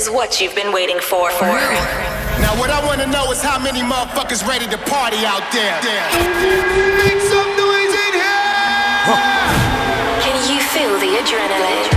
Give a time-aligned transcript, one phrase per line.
[0.00, 1.30] is what you've been waiting for.
[1.36, 1.44] for.
[2.40, 5.76] Now, what I want to know is how many motherfuckers ready to party out there.
[7.04, 9.12] Make some noise in here!
[10.24, 11.92] Can you feel the adrenaline?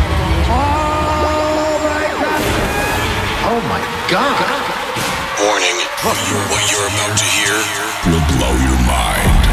[3.48, 3.80] Oh my
[4.12, 4.52] god!
[5.40, 5.80] Warning.
[6.04, 7.56] What you're about to hear
[8.12, 9.48] will blow your mind.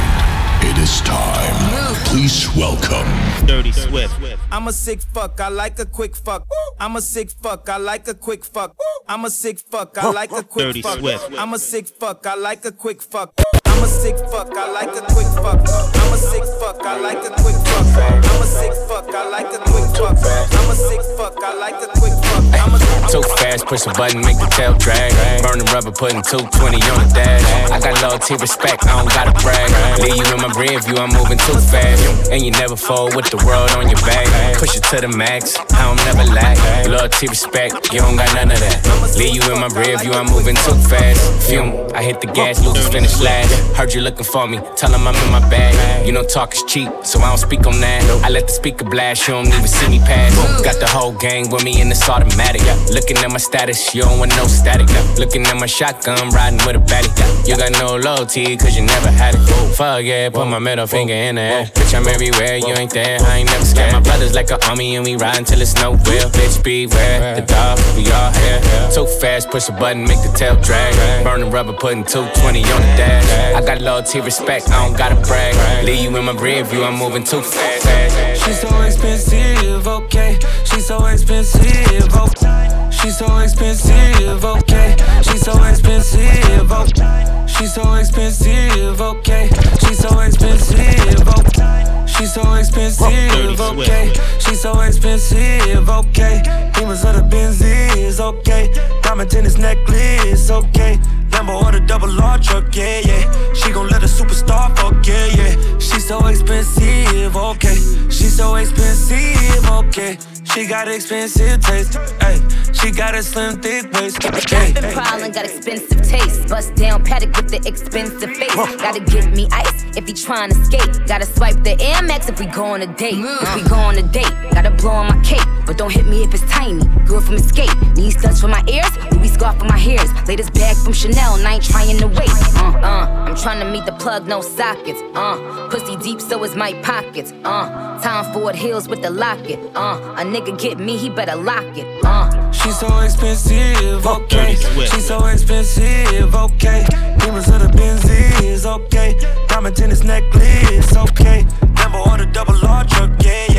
[0.67, 1.70] It is time.
[2.11, 3.07] Please welcome.
[3.47, 4.13] Dirty Swift.
[4.51, 6.45] I'm a sick fuck, I like a quick fuck.
[6.81, 8.75] I'm a sick fuck, I like a quick fuck.
[9.09, 10.99] I'm a sick fuck, I like a quick Dirty fuck.
[10.99, 11.33] Swift.
[11.39, 13.33] I'm a sick fuck, I like a quick fuck.
[13.81, 15.57] I'm a sick fuck, I like a quick fuck.
[15.57, 17.89] I'm a sick fuck, I like a quick fuck.
[17.97, 20.21] I'm a sick fuck, I like a quick fuck.
[20.21, 22.45] I'm a sick fuck, I like a quick fuck.
[22.61, 25.17] I'm a Too fast, push a button, make the tail drag.
[25.41, 27.41] Burn the rubber, putting 220 on the dash.
[27.73, 29.73] I got loyalty, respect, I don't gotta brag.
[30.05, 32.29] Leave you in my rear view, I'm moving too fast.
[32.29, 34.29] And you never fold with the world on your back.
[34.61, 36.61] Push it to the max, I don't never lack.
[36.85, 38.85] Loyalty, respect, you don't got none of that.
[39.17, 41.49] Leave you in my rear view, I'm moving too fast.
[41.49, 43.70] Fume, I hit the gas, Lucas finish last.
[43.77, 46.07] Heard you looking for me, tell him I'm in my bag.
[46.07, 48.03] You know talk is cheap, so I don't speak on that.
[48.25, 50.35] I let the speaker blast, you don't even see me pass.
[50.63, 52.63] Got the whole gang with me in this automatic.
[52.93, 54.89] Looking at my status, you don't want no static.
[55.19, 57.09] Looking at my shotgun, riding with a baddie.
[57.49, 59.41] You got no loyalty, cause you never had it.
[59.77, 61.65] Fuck yeah, put my middle finger in the air.
[61.65, 63.93] Bitch, I'm everywhere, you ain't there, I ain't never scared.
[63.93, 65.95] My brothers like an army, and we riding till it's no.
[65.97, 68.61] Bitch, beware, the dog, we all here.
[68.93, 70.93] Too fast, push a button, make the tail drag.
[71.25, 73.60] Burning rubber, putting 220 on the dash.
[73.61, 75.85] I got loyalty, respect, I don't gotta brag.
[75.85, 78.43] Leave you in my rear view, I'm moving too fast.
[78.43, 80.39] She's so expensive, okay.
[80.65, 82.89] She's so expensive, okay.
[82.91, 84.97] She's so expensive, okay.
[85.23, 87.47] She's so expensive, okay.
[87.47, 89.51] She's so expensive, okay.
[89.77, 92.07] She's so expensive, okay.
[92.07, 94.13] She's so expensive, okay.
[94.39, 96.71] She's so expensive, okay.
[96.75, 98.73] Demons of the Benzies, okay.
[99.03, 100.99] Diamond tennis necklace, okay.
[101.41, 103.55] Lambo or the double R truck, yeah, yeah.
[103.55, 105.79] She gon' let a superstar fuck, yeah, yeah.
[105.79, 107.77] She's so expensive, okay.
[108.11, 110.19] She's so expensive, okay.
[110.55, 112.41] She got expensive taste, hey.
[112.73, 114.73] She got a slim thick waist, hey.
[114.73, 116.49] Been prowling, got expensive taste.
[116.49, 118.55] Bust down Patek with the expensive face.
[118.55, 121.07] Gotta get me ice if he tryna skate.
[121.07, 123.15] Gotta swipe the Air Max if we go on a date.
[123.19, 125.47] If we go on a date, gotta blow on my cape.
[125.67, 126.85] But don't hit me if it's tiny.
[127.07, 127.71] Girl from escape.
[127.95, 130.11] Need studs for my ears, Louis scarf for my hairs.
[130.27, 132.31] Latest bag from Chanel, and I ain't trying to wait.
[132.57, 135.01] Uh, uh, I'm trying to meet the plug, no sockets.
[135.15, 137.33] Uh, pussy deep, so is my pockets.
[137.45, 139.61] Uh, Tom Ford heels with the locket.
[139.77, 141.87] Uh, a nigga get me, he better lock it.
[142.05, 142.51] Uh.
[142.53, 144.55] She's so expensive, okay.
[144.55, 146.87] She's so expensive, okay.
[147.19, 149.19] Demons of the Benzies, okay.
[149.49, 151.45] Diamond tennis necklace, okay.
[151.75, 153.50] Lambo or the double R truck, yeah, yeah.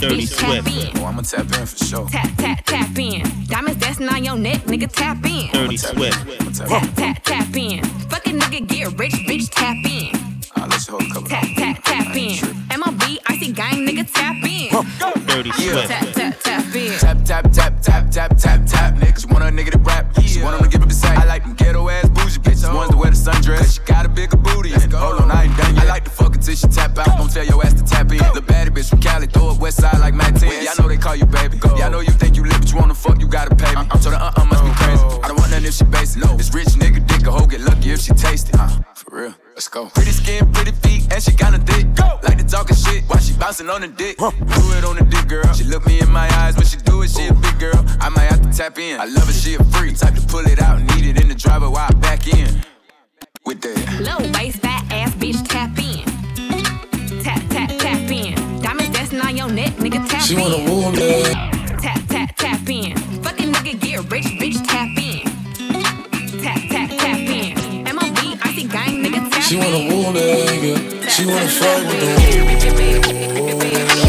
[0.00, 0.96] Waist, fat ass Dirty bitch, tap Swift.
[0.96, 1.02] in.
[1.02, 2.08] Oh, I'ma tap in for sure.
[2.08, 3.22] Tap, tap, tap in.
[3.46, 5.50] Diamonds dancing on your neck, nigga, tap in.
[5.52, 6.56] Dirty Swift.
[6.56, 7.84] Tap, tap, tap in.
[8.10, 10.14] Fucking nigga, get rich, bitch, tap in.
[10.56, 11.28] I'll let you hold a couple.
[11.28, 12.36] Tap, tap, tap in.
[12.70, 14.70] MLB, icy gang, nigga, tap in.
[15.26, 15.88] Dirty Tap, Swift.
[16.14, 16.98] tap, tap in.
[16.98, 18.94] Tap, tap, tap, tap, tap, tap, tap.
[18.94, 20.06] Niggas want a nigga to rap.
[20.22, 21.16] She want him to give up the same.
[21.18, 22.64] I like them ghetto ass bougie bitches.
[22.68, 22.76] Oh.
[22.76, 23.74] Ones that wear the sundress.
[23.78, 24.70] She got a bigger booty.
[26.46, 27.18] I like to she tap out.
[27.18, 28.18] Don't tell your ass to tap in.
[28.18, 30.62] The baddie bitch from Cali, throw it west side like Matt 10.
[30.62, 31.58] Yeah, I know they call you baby.
[31.76, 33.82] Yeah, I know you think you lit, but you wanna fuck, you gotta pay me.
[33.90, 35.02] I'm so the uh uh must be crazy.
[35.02, 36.22] I don't want nothing if she basic.
[36.38, 38.56] This rich nigga dick a hoe get lucky if she taste it.
[38.58, 39.34] Uh, for real.
[39.54, 39.86] Let's go.
[39.86, 41.92] Pretty skin, pretty feet, and she kinda thick.
[41.96, 42.20] Go.
[42.22, 44.16] Like to talking shit while she bouncing on the dick.
[44.18, 44.30] Do
[44.78, 45.52] it on the dick, girl.
[45.52, 47.10] She look me in my eyes when she do it.
[47.10, 47.84] She a big girl.
[47.98, 49.00] I might have to tap in.
[49.00, 49.98] I love it, she a freak.
[49.98, 52.62] Type to pull it out, need it in the driver while I back in.
[53.44, 54.00] With that.
[54.00, 56.15] Low waist, fat ass bitch, tap in.
[59.56, 60.40] Dancing on your neck, nigga, tap She in.
[60.40, 61.22] wanna woo me.
[61.80, 62.96] Tap, tap, tap in.
[63.22, 65.22] Fucking nigga, get rich, bitch, tap in.
[66.42, 67.56] Tap, tap, tap in.
[67.86, 69.64] MLB, icy gang, nigga, tap She in.
[69.64, 71.08] wanna woo nigga.
[71.10, 71.46] She wanna
[71.86, 72.16] with the.
[72.16, 74.05] She wanna fuck with the woo.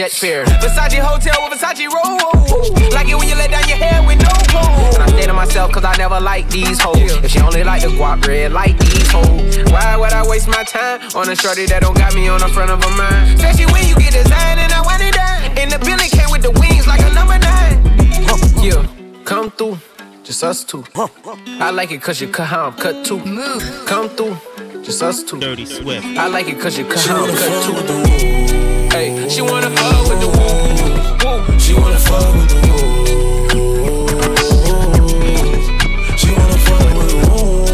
[0.00, 0.44] Jet fare.
[0.64, 2.16] Versace hotel with Versace roll.
[2.96, 4.94] Like it when you let down your hair with no clothes.
[4.96, 6.96] And I stay to myself cause I never like these hoes.
[7.22, 9.58] If she only like the guap red, like these hoes.
[9.70, 12.48] Why would I waste my time on a shorty that don't got me on the
[12.48, 13.36] front of a mind?
[13.36, 15.58] Especially when you get designed and I want it done.
[15.58, 17.76] And the Billy came with the wings like a number nine.
[18.64, 18.80] Yeah,
[19.24, 19.76] come through.
[20.24, 20.82] Just us two.
[21.60, 23.18] I like it cause you cut how I'm cut too.
[23.18, 23.84] Move.
[23.86, 24.38] Come through.
[24.82, 25.38] Just us two.
[25.38, 26.06] Dirty Swift.
[26.16, 28.39] I like it cause you cut how I'm cut too.
[29.00, 31.58] Hey, she wanna fuck with the woo.
[31.58, 32.76] She wanna fuck with the woo.
[36.18, 37.64] She wanna fuck with the woo.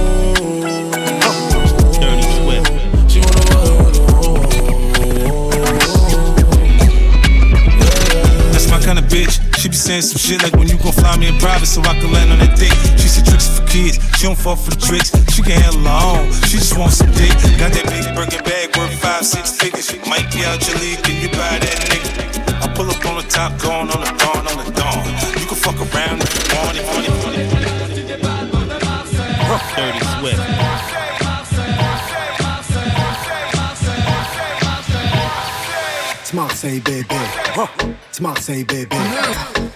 [1.98, 2.70] Dirty Swift.
[8.52, 9.40] That's my kind of bitch.
[9.58, 11.98] She be saying some shit like when you gon' fly me in private so I
[11.98, 12.72] can land on that dick.
[13.00, 13.96] She said tricks kids.
[14.16, 15.12] She don't fall for the tricks.
[15.34, 16.32] She can handle her own.
[16.48, 17.32] She just wants some dick.
[17.60, 19.92] Got that big Birkin bag worth five, six figures.
[20.08, 21.02] Might be out your league.
[21.04, 22.10] Can you buy that nigga?
[22.64, 25.04] I pull up on the top, going on the dawn, on the dawn.
[25.36, 27.66] You can fuck around if you want it, want it, want it.
[29.76, 30.40] Dirty Swift.
[36.20, 37.06] It's Marseille, baby.
[38.08, 38.96] It's Marseille, baby.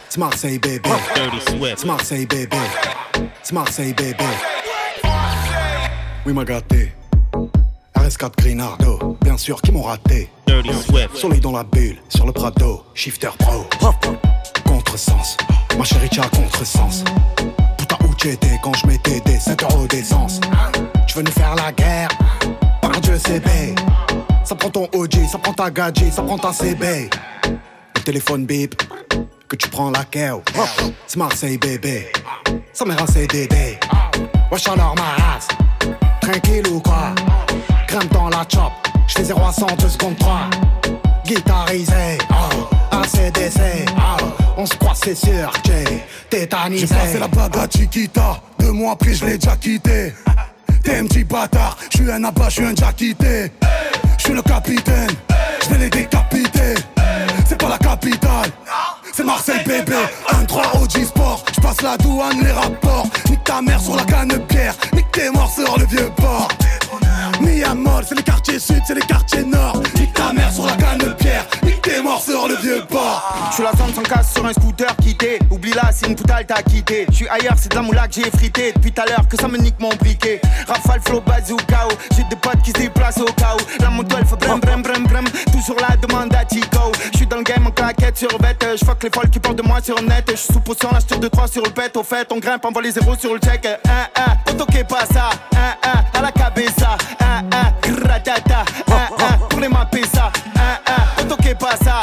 [0.07, 0.89] It's Marseille, baby.
[1.15, 1.73] Dirty Swift.
[1.73, 2.57] It's Marseille, baby.
[3.51, 4.25] It's Marseille, baby.
[6.25, 6.93] Oui, m'a gâté.
[7.97, 10.31] RS4 Grinardo, bien sûr, qui m'ont raté.
[10.47, 11.17] Dirty Swift.
[11.17, 13.67] Soleil dans la bulle, sur le Prado, shifter pro.
[14.65, 15.37] Contresens,
[15.77, 17.03] ma chérie, tu as contresens.
[17.77, 20.41] Putain, où tu étais quand je mettais des 5 euros d'essence?
[21.09, 22.11] Tu veux nous faire la guerre?
[22.81, 23.75] Par Dieu, c'est bé.
[24.45, 27.11] Ça prend ton OG, ça prend ta gadget, ça prend ta CB.
[27.97, 28.81] Le téléphone bip,
[29.51, 30.43] que tu prends la keo.
[31.09, 32.13] C'est Marseille, bébé.
[32.73, 33.79] Ça m'est rassé dédé.
[34.53, 35.49] Wesh alors ma race.
[36.21, 37.13] Tranquille ou quoi?
[37.89, 38.71] Grimpe dans la chop.
[39.09, 40.51] J'fais 0 à 100, 2 secondes 3.
[41.27, 42.69] Guitarisé, oh.
[42.93, 44.25] ACDC, oh.
[44.57, 46.87] On se croit, c'est sûr, j'ai tétanisé.
[46.87, 48.41] J'ai passé la bague à Chiquita.
[48.61, 50.15] Deux mois après, je l'ai déjà quitté.
[50.85, 53.51] T'es un petit bâtard, je suis un abat, je suis un déjà quitté.
[54.17, 55.11] Je suis le capitaine,
[55.65, 56.75] je vais les décapiter.
[57.47, 58.51] C'est pas la capitale,
[59.13, 59.97] c'est Marseille bébé.
[60.29, 63.07] 1-3 OG Sport, je passe la douane, les rapports.
[63.29, 66.49] Nique ta mère sur la canne pierre, nique tes morts sur le vieux port.
[67.41, 69.81] Miamol, c'est les quartiers sud, c'est les quartiers nord.
[69.99, 71.47] Nique ta mère sur la canne pierre,
[71.91, 73.49] tes morts sur le vieux port.
[73.51, 75.39] Je suis la zone sans casse sur un scooter quitté.
[75.51, 77.07] Oublie là, c'est une poutale t'a quitté.
[77.11, 78.73] Je suis ailleurs, c'est de la moula que j'ai frité.
[78.73, 80.41] Depuis tout à l'heure que ça me nique mon briquet.
[80.67, 81.89] Rafale, flow, bazooka.
[82.17, 83.83] J'ai des potes qui se déplacent au où.
[83.83, 85.27] La moto elle fait brem brem brem
[85.63, 86.93] sur la demande à Chico.
[87.13, 88.65] Je suis dans le game en claquette sur bête.
[88.79, 90.25] Je fuck les folles qui parlent de moi sur net.
[90.31, 91.97] Je suis sous potion, la de 3 sur le pet.
[91.97, 93.67] Au fait, on grimpe, on voit les zéros sur le check.
[93.67, 95.31] Un, un, auto que pas ça.
[95.55, 96.97] Un, un, à la cabeza.
[97.21, 98.65] Un, un, gratata.
[98.89, 100.33] Un, un, pour les mapper ça
[101.61, 102.01] pasa,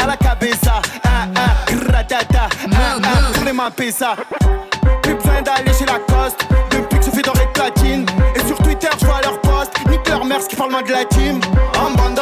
[0.00, 4.16] a la cabeça, ah, ah, gratata, ah, ah, ah, ah tournez ma pizza.
[5.02, 8.06] Plus besoin d'aller chez Lacoste, depuis que je fais doré de platine.
[8.34, 11.04] Et sur Twitter, je vois leurs posts, nique leur mère qui parle mal de la
[11.04, 11.40] team.
[11.78, 12.18] En bande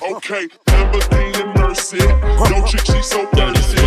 [0.00, 1.98] Okay, Lamborghini Mercy.
[1.98, 3.81] Yo, chick, she so thirsty.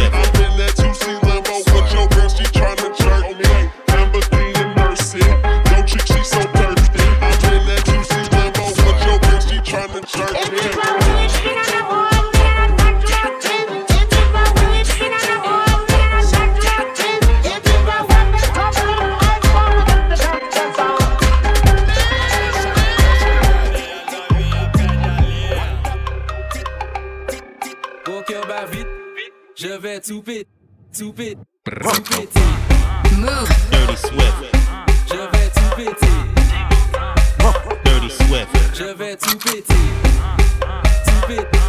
[30.08, 30.46] Je vais
[30.96, 32.40] tout péter, péter.
[33.72, 34.34] Dirty Swift.
[35.08, 36.14] Je vais tout péter,
[37.84, 38.50] Dirty Swift.
[38.76, 39.64] je vais tout péter,
[41.06, 41.60] tout péter,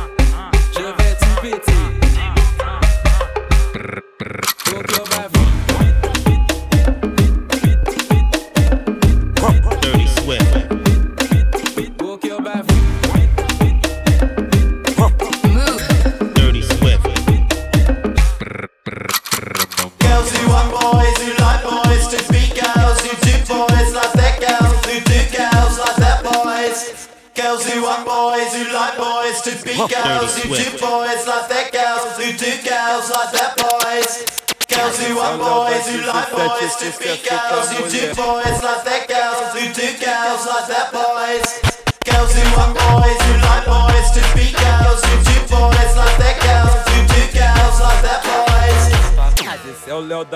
[38.16, 41.65] boys like their girls, who do girls like their boys.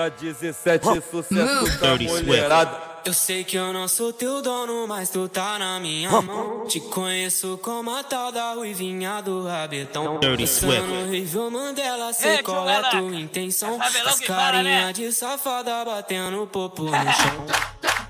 [0.01, 2.25] Da 17, sucesso da Dirty Swift.
[2.25, 2.91] mulherada.
[3.03, 6.65] Eu sei que eu não sou teu dono, mas tu tá na minha mão.
[6.67, 10.19] Te conheço como a tal da ruivinha do rabetão.
[10.19, 11.09] Dirty Pensando Swift.
[11.09, 13.77] Rível Mandela, sei Ei, qual é tua intenção.
[13.79, 14.93] Velha As para, carinha né?
[14.93, 17.45] de safada batendo popo no chão.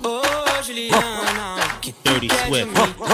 [0.04, 2.74] Ô Juliana, o que tu Dirty quer de mim?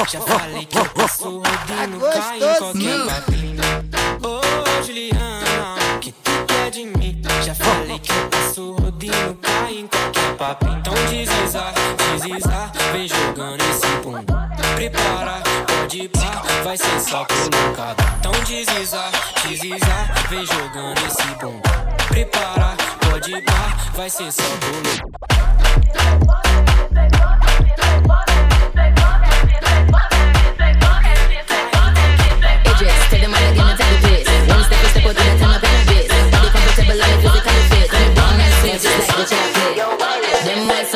[0.10, 3.64] Já falei que eu passo rodinho, cai em qualquer papinho.
[4.24, 5.77] Ô Juliana,
[7.48, 10.80] Já falei que eu passo rodinho, cai em qualquer papinho.
[10.80, 11.74] Então deslizar,
[12.12, 14.22] deslizar, vem jogando esse pum.
[14.76, 18.04] Prepara, pode pá, vai ser só colocado.
[18.20, 19.10] Então deslizar,
[19.48, 21.62] deslizar, vem jogando esse bum.
[22.10, 22.76] Prepara,
[23.10, 24.98] pode pá, vai ser só colocado.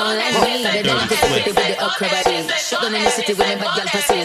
[0.02, 0.64] Sound like me.
[0.64, 2.48] They don't fit fit with the okra body.
[2.58, 4.20] Shut down in the city with me bad girl pussy.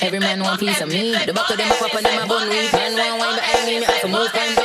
[0.06, 1.12] Every man want piece of me.
[1.26, 2.72] The back of them a pop and them a bun weed.
[2.72, 4.64] Man want wine behind me, me have to move kind of.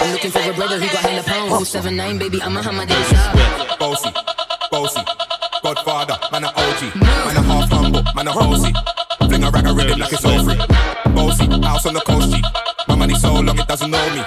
[0.00, 1.58] I'm looking for a brother who got hella pounds.
[1.58, 3.78] Who's seven nine, baby, I'm a hammer day shop.
[3.78, 4.10] Bossy,
[4.70, 5.00] bossy,
[5.62, 8.72] Godfather, man a OG, man a half humble, man a hosey.
[9.28, 10.58] Fling a rag a rhythm like it's all free.
[11.14, 12.69] Bossy, house on the coast G.
[13.50, 14.22] My money long it doesn't know me.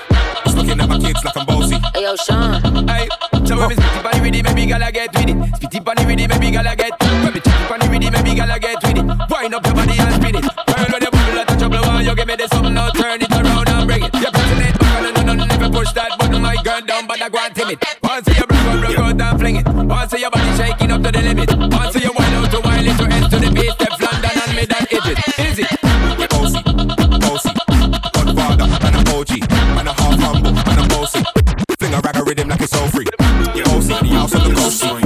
[0.46, 1.80] It's looking at my kids like I'm bossy.
[1.96, 2.60] Hey yo, Sean.
[2.88, 3.08] Hey,
[3.48, 5.38] so when me spitty bunny with it, maybe gala get with it.
[5.56, 6.92] Spitty bunny with it, maybe gala get.
[7.00, 9.06] When me chitty bunny with it, maybe gala get with it.
[9.32, 10.44] Wind up your body and spin it.
[10.44, 12.74] Girl, when you bubble like a trouble, why you give me this something?
[12.74, 14.12] Now turn it around and bring it.
[14.12, 16.42] You're pressing it back and no, no, no, never push that button.
[16.42, 17.80] My girl down, but I go and timid.
[18.04, 19.68] Once you break out, break out and fling it.
[19.72, 21.48] Once your body shaking up to the limit.
[21.72, 24.52] Once you wind out to wild it to S to the base, step London and
[24.52, 25.40] mid and edge it.
[25.40, 25.93] Is it?
[29.24, 31.24] OG, man a half humble, man a bossy.
[31.80, 33.06] Fling a rag a rhythm like it's all free.
[33.16, 35.03] Bossy, the house on the coast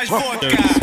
[0.00, 0.79] mais vodka.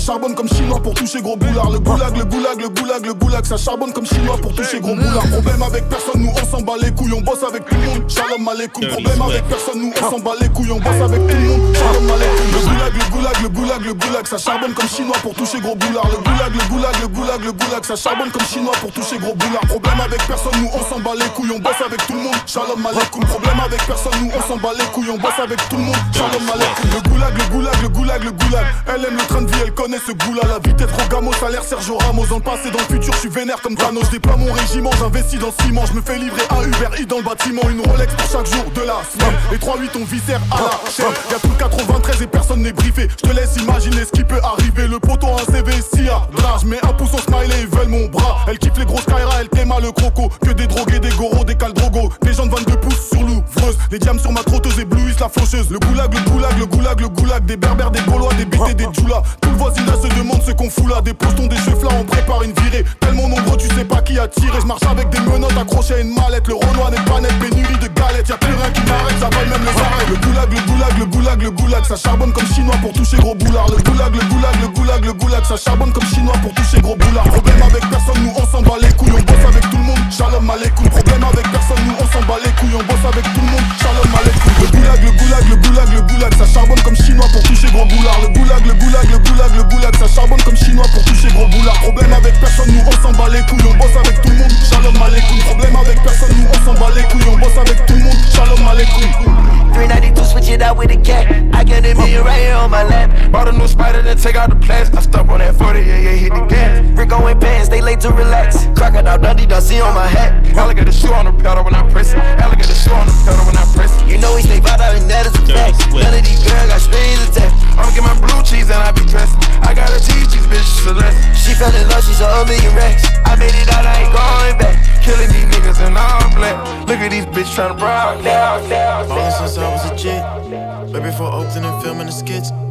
[0.00, 1.70] Charbonne comme chinois pour toucher gros boulard.
[1.70, 4.94] Le goulag, le goulag, le goulag, le goulag, ça charbonne comme chinois pour toucher gros
[4.94, 5.22] boulard.
[5.30, 8.10] Problème avec personne, nous on s'en bat les couilles, on bosse avec tout le monde.
[8.10, 8.88] Shalom aleikum.
[8.88, 11.76] Problème avec personne, nous on s'en bat les couilles, on bosse avec tout le monde.
[11.76, 12.46] Shalom aleikum.
[12.50, 15.76] Le goulag, le goulag, le goulag, le goulag, ça charbonne comme chinois pour toucher gros
[15.76, 16.08] boulard.
[16.08, 19.34] Le goulag, le goulag, le goulag, le goulag, ça charbonne comme chinois pour toucher gros
[19.34, 19.62] boulard.
[19.68, 22.40] Problème avec personne, nous on s'en bat les couilles, on bosse avec tout le monde.
[22.46, 23.24] Shalom aleikum.
[23.24, 26.02] Problème avec personne, nous on s'en bat les couilles, on bosse avec tout le monde.
[26.14, 26.88] Shalom aleikum.
[26.88, 28.66] Le goulag, le goulag, le goulag, le goulag.
[28.88, 30.42] Elle aime le train de vie, elle connaît ce goût-là.
[30.48, 32.26] La vitesse Rogamo, salaire Sergio Ramos.
[32.26, 34.04] Dans le passé, dans le futur, je suis vénère comme Thanos.
[34.06, 35.86] Je déploie mon régiment, j'investis dans ciment.
[35.86, 37.62] Je me fais livrer un Uber Eats dans le bâtiment.
[37.68, 39.34] Une Rolex pour chaque jour de la semaine.
[39.50, 41.14] Les 3-8 on viscère à la chaîne.
[41.30, 43.08] Y'a tout le 93 et personne n'est briefé.
[43.10, 44.86] Je te laisse imaginer ce qui peut arriver.
[44.86, 46.64] Le poteau a un CV si à drage.
[46.64, 48.44] Mais un pouce au smiley, ils veulent mon bras.
[48.48, 50.30] Elle kiffe les grosses Kaira, elle t'aime le croco.
[50.44, 52.10] Que des drogués, des goros, des caldrogos.
[52.22, 53.78] Des gens de 22 pouces sur l'ouvreuse.
[53.90, 55.70] Les diams sur ma trotteuse éblouissent la faucheuse.
[55.70, 57.44] Le goulag, le goulag, le goulag, le goulag.
[57.44, 59.22] Des berbères, des gaulois, des BT, des djoulas.
[59.40, 61.00] Tout le voisinage se demande ce qu'on fout là.
[61.00, 62.84] Des postons, des cheveux là, on prépare une virée.
[63.00, 64.58] Tellement nombreux, tu sais pas qui a tiré.
[64.60, 66.46] Je marche avec des menottes accrochées à une mallette.
[66.48, 68.28] Le Renoir n'est pas net, pénurie de galettes.
[68.28, 70.06] Y'a plus rien qui m'arrête, ça vole même les arrêts.
[70.08, 71.84] Le goulag, le goulag, le goulag, le goulag.
[71.84, 73.68] Ça charbonne comme chinois pour toucher gros boulard.
[73.70, 75.44] Le goulag, le goulag, le goulag, le goulag.
[75.44, 77.24] Ça charbonne comme chinois pour toucher gros boulard.
[77.24, 79.12] Problème avec personne, nous on s'en bat les couilles.
[79.16, 80.04] On bosse avec tout le monde.
[80.10, 80.88] Shalom aleikoum.
[80.90, 82.76] Problème avec personne, nous on s'en bat les couilles.
[82.76, 83.66] On bosse avec tout le monde.
[83.80, 84.39] Shalom aleikoum.
[84.60, 86.34] Le goulag, le goulag, le goulag, le goulag.
[86.36, 88.20] Ça charbonne comme chinois pour toucher gros boulard.
[88.22, 89.96] Le goulag, le goulag, le goulag, le goulag.
[89.96, 91.80] Ça charbonne comme chinois pour toucher gros boulard.
[91.80, 93.64] Problème avec personne, nous on s'en bat les couilles.
[93.68, 94.52] On bosse avec tout le monde.
[94.68, 95.38] Shalom aleikoum.
[95.48, 97.28] Problème avec personne, nous on s'en bat les couilles.
[97.32, 98.20] On bosse avec tout le monde.
[98.34, 99.60] Shalom aleikoum.
[99.72, 101.24] 392, switch it out with a cat.
[101.54, 103.10] I get a million right here on my lap.
[103.30, 104.90] Bought a new spider, then take out the plants.
[104.96, 106.84] I stop on that 40, yeah, yeah, hit the gas.
[106.98, 108.66] Rico and pants, they late to relax.
[108.76, 110.34] Crocodile Dundee, done on my hat.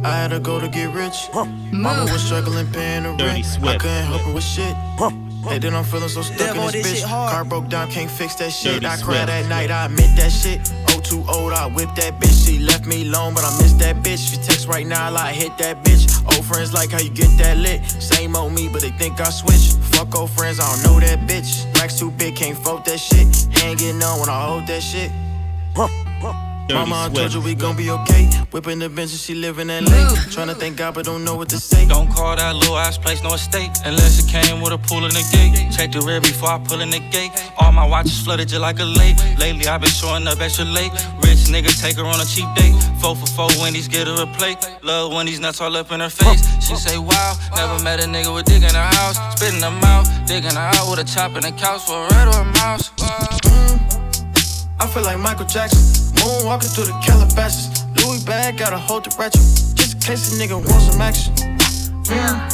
[0.02, 1.28] I had to go to get rich.
[1.72, 3.46] Mama was struggling paying the rent.
[3.62, 4.74] I couldn't help her with shit.
[5.48, 7.06] Hey, then I'm feeling so stuck in this bitch.
[7.06, 8.74] Car broke down, can't fix that shit.
[8.74, 9.26] Dirty I cried Swift.
[9.26, 10.60] that night, I admit that shit.
[10.88, 12.46] Oh, too old, I whipped that bitch.
[12.46, 14.30] She left me alone, but I miss that bitch.
[14.30, 16.08] She text right now, I like hit that bitch.
[16.26, 17.84] Old friends like how you get that lit.
[17.84, 19.78] Same old me, but they think I switched.
[19.94, 21.72] Fuck old friends, I don't know that bitch.
[21.74, 23.26] Racks too big, can't fold that shit.
[23.52, 25.10] Hanging on when I hold that shit.
[26.72, 28.26] Mama, I told you we gon' be okay.
[28.52, 30.14] Whipping the bench and she live in LA.
[30.30, 31.86] Tryna thank God, but don't know what to say.
[31.86, 35.12] Don't call that little ass place no estate unless it came with a pool in
[35.12, 35.70] the gate.
[35.72, 37.30] Check the rear before I pull in the gate.
[37.58, 39.16] All my watches flooded just like a lake.
[39.38, 40.92] Lately I've been showing up extra late.
[41.22, 42.74] Rich nigga take her on a cheap date.
[43.00, 44.58] Four for four Wendy's get her a plate.
[44.82, 46.42] Love when these nuts all up in her face.
[46.66, 49.16] She say wow, never met a nigga with dick in her house.
[49.36, 52.28] Spitting them out, digging her out with a chop in the couch for a red
[52.28, 53.49] or a mouse.
[54.80, 55.78] I feel like Michael Jackson.
[56.16, 57.84] Moonwalking through the Calabasas.
[58.02, 59.40] Louis bag, gotta hold the ratchet.
[59.76, 61.34] Just in case a nigga wants some action.
[62.08, 62.48] Yeah.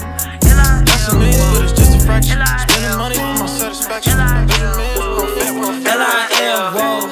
[0.85, 2.43] Got some millions, but it's just a fraction.
[2.67, 4.19] Spending money for my satisfaction.
[4.19, 5.97] Benjamins, real fat, real fat.
[5.97, 7.07] L-I-L, whoa.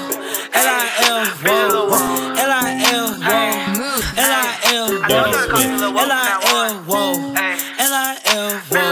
[0.53, 1.23] L-I-L,
[1.91, 2.03] whoa.
[2.35, 3.55] L-I-L, whoa.
[4.19, 5.31] L-I-L, whoa.
[5.95, 7.15] L-I-L, whoa.
[7.79, 8.84] L-I-L, whoa.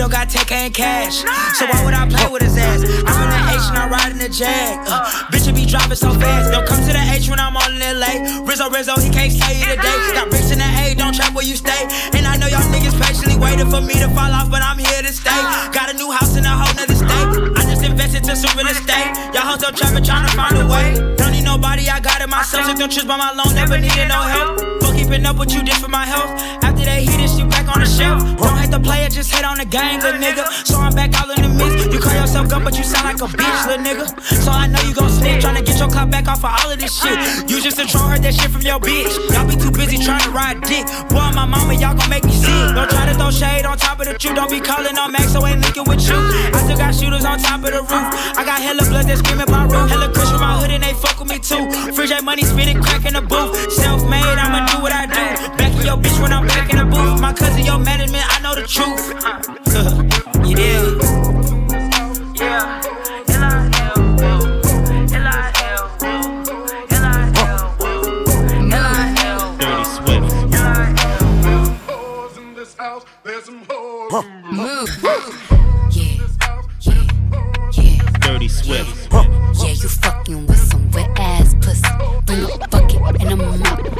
[0.00, 1.20] Don't got tech and cash.
[1.60, 2.80] So why would I play with his ass?
[3.04, 4.80] I'm in the H and I'm riding the Jag.
[4.88, 6.48] Uh, bitch, it be driving so fast.
[6.48, 8.40] Don't come to the H when I'm on in LA.
[8.48, 9.92] Rizzo, Rizzo, he can't stay here today.
[10.16, 11.84] Got bricks in the A, don't trap where you stay.
[12.16, 15.04] And I know y'all niggas patiently waiting for me to fall off, but I'm here
[15.04, 15.36] to stay.
[15.76, 17.28] Got a new house in a whole nother state.
[17.60, 19.12] I just invested to some real estate.
[19.36, 20.96] Y'all hoes up trapping, trying to find a way.
[21.20, 22.64] Don't need nobody, I got it myself.
[22.64, 24.80] Took them trips by my loan, never needed no help.
[24.80, 26.32] Fuck keeping up with you, did for my health.
[26.64, 27.29] After they hit it, you
[27.70, 28.20] on the shelf.
[28.38, 30.44] Don't hate the player, just hate on the gang, little nigga.
[30.66, 31.86] So I'm back all in the mix.
[31.92, 34.06] You call yourself good, but you sound like a bitch, little nigga.
[34.42, 36.78] So I know you gon' snitch, tryna get your cut back off of all of
[36.78, 37.16] this shit.
[37.48, 39.14] You just troll, heard that shit from your bitch.
[39.32, 40.86] Y'all be too busy trying to ride dick.
[41.08, 42.50] Boy, my mama, y'all gon' make me sick.
[42.74, 44.34] Don't try to throw shade on top of the truth.
[44.34, 46.18] Don't be calling on Max, so ain't linking with you.
[46.54, 48.10] I still got shooters on top of the roof.
[48.36, 49.88] I got hella blood that's screaming my room.
[49.88, 51.70] Hella kush from my hood and they fuck with me too.
[51.92, 53.54] Free J money spinning, crack in the booth.
[53.72, 55.59] Self made, I'ma do what I do.
[55.80, 57.20] In your bitch when I'm back in the booth.
[57.20, 59.14] My cousin, your management, I know the truth.
[60.46, 61.00] you did.
[62.38, 62.82] Yeah.
[63.26, 63.70] Dirty.
[74.52, 74.88] Move.
[78.20, 79.08] Dirty Swift.
[79.12, 81.82] Yeah, you fucking with some wet ass pussy.
[82.26, 83.99] Bring a bucket and a mop.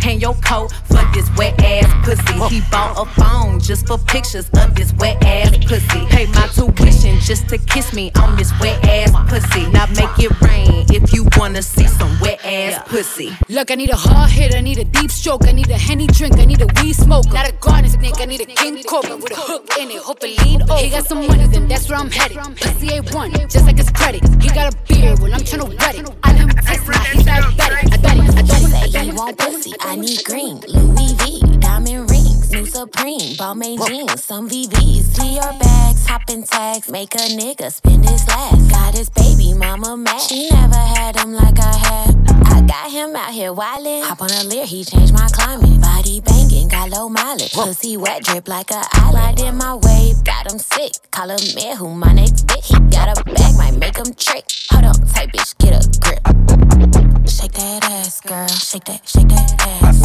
[0.01, 2.55] hang your coat for this wet ass pussy.
[2.55, 6.05] He bought a phone just for pictures of this wet ass pussy.
[6.07, 9.69] Pay my tuition just to kiss me on this wet ass pussy.
[9.71, 13.31] Now make it rain if you wanna see some wet ass pussy.
[13.49, 16.07] Look, I need a hard hit, I need a deep stroke, I need a henny
[16.07, 17.31] drink, I need a weed smoke.
[17.31, 19.97] Not a garden snake, I need a king cobra with a hook in it.
[19.97, 20.77] Hope it lean over.
[20.77, 22.37] He got some money, then that's where I'm headed.
[22.37, 24.21] Pussy A1, just like his credit.
[24.41, 26.09] He got a beard, well I'm tryna wet it.
[26.23, 27.93] I let him taste it, now he's diabetic.
[27.93, 28.61] I bet it, I don't
[28.91, 30.57] Say you want pussy, I need green.
[30.69, 35.19] Louis V, diamond rings, new Supreme, Balmain jeans, some VVs.
[35.19, 38.71] Dior bags, hopping tags, make a nigga spend his last.
[38.71, 40.21] Got his baby mama mad.
[40.21, 42.15] She never had him like I had.
[42.45, 44.03] I got him out here wildin'.
[44.03, 45.81] Hop on a Lear, he changed my climate.
[45.81, 47.51] Body banging, got low mileage.
[47.51, 50.23] Pussy wet, drip like a eyelid in my wave.
[50.23, 52.63] Got him sick, call him man who my next bitch.
[52.63, 54.45] He got a bag, might make him trick.
[54.69, 57.10] Hold on, tight bitch, get a grip.
[57.27, 58.47] Shake that ass, girl.
[58.47, 60.01] Shake that, shake that ass.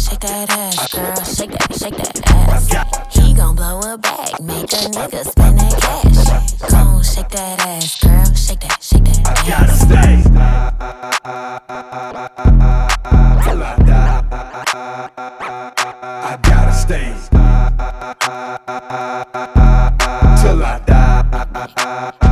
[0.00, 1.14] Shake that ass, girl.
[1.24, 2.68] Shake that, shake that ass.
[3.14, 6.70] He gon' blow a bag, make a nigga spend that cash.
[6.70, 8.24] Come shake that ass, girl.
[8.34, 9.84] Shake that, shake that ass.
[16.26, 17.14] I gotta stay.
[20.42, 21.22] Till I die.
[22.20, 22.23] I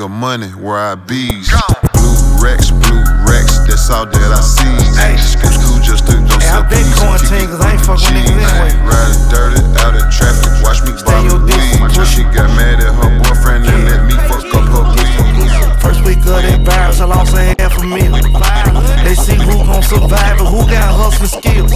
[0.00, 1.50] a big bag of money where I bees.
[1.94, 4.78] Blue Rex, blue Rex, that's all that I see.
[5.18, 8.30] School, school just took those Hey, I been quarantined cause I ain't fuck with niggas
[8.30, 8.72] anyway.
[8.86, 12.06] Riding dirty out of traffic, watch me buy me weed.
[12.06, 15.50] She got mad at her boyfriend and let me fuck up her weed.
[15.82, 18.22] First week of that virus, I lost a half a million.
[19.02, 21.72] They see who gon' survive and who got hustling skills.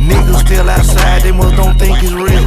[0.00, 2.44] Niggas still outside, they must don't think it's real.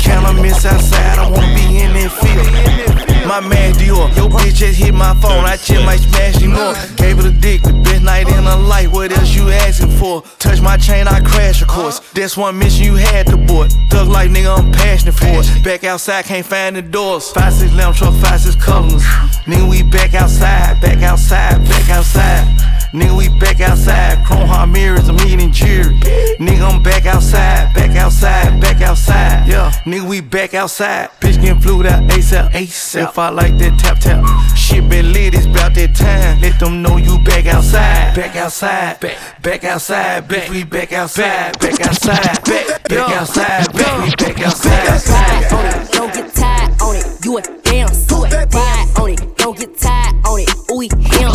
[0.00, 1.18] Can I miss outside?
[1.18, 3.09] I wanna be in that field.
[3.26, 5.44] My man Dior, your bitch just hit my phone.
[5.44, 6.76] I just might smash him up.
[6.96, 8.92] Gave her the dick, the best night in her life.
[8.92, 10.22] What else you asking for?
[10.38, 12.00] Touch my chain, I crash, of course.
[12.12, 13.72] That's one mission you had to board.
[13.90, 15.64] Thug like nigga, I'm passionate for it.
[15.64, 17.30] Back outside, can't find the doors.
[17.30, 19.02] Five six lamb truck, five six colors.
[19.46, 22.46] Nigga, we back outside, back outside, back outside.
[22.92, 24.24] Nigga, we back outside.
[24.26, 25.94] Chrome heart mirrors, I'm eating jury.
[26.40, 29.46] Nigga, I'm back outside, back outside, back outside.
[29.46, 31.10] Yeah, nigga, we back outside.
[31.20, 33.09] Bitch getting flued out ASAP, ASAP.
[33.10, 34.22] If I like that tap tap,
[34.56, 36.40] shit been lit, it's about that time.
[36.40, 40.48] Let them know you back outside, back outside, back, back outside, back.
[40.48, 44.04] We back outside, back outside, back, back outside, back.
[44.04, 45.50] We back outside.
[45.50, 47.04] On it, don't get tired on it.
[47.24, 48.30] You a damn suit.
[48.30, 50.54] Ride on it, don't get tired on it.
[50.70, 51.34] Ooh, him.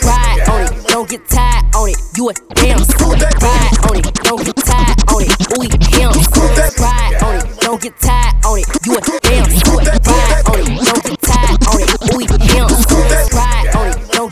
[0.00, 1.98] Ride on it, don't get tired on it.
[2.16, 3.20] You a damn suit.
[3.20, 5.36] Ride on it, don't get tired on it.
[5.60, 6.12] Ooh, him.
[6.80, 8.66] Ride on it, don't get tired on it.
[8.86, 9.21] You a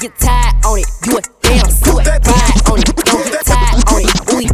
[0.00, 2.06] don't get tired on it, you a damn slut.
[2.08, 4.48] Ride on it, don't get tired on it, we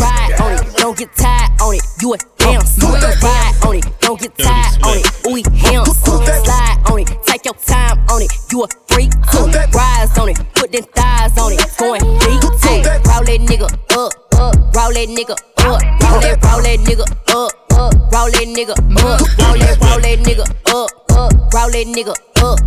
[0.00, 3.22] ride on it, don't get tired on it, you a damn slut.
[3.22, 6.44] Ride on it, don't get tired on it, we damn slut.
[6.44, 9.44] Slide on it, take your time on it, you a freak too.
[9.76, 12.80] Rise on it, put them thighs on it, going deep too.
[13.04, 17.52] Roll that nigga up, up, roll that nigga up, roll that, roll that nigga up,
[17.76, 22.16] up, roll that nigga up, roll that, roll that nigga up, up, roll that nigga
[22.40, 22.58] up,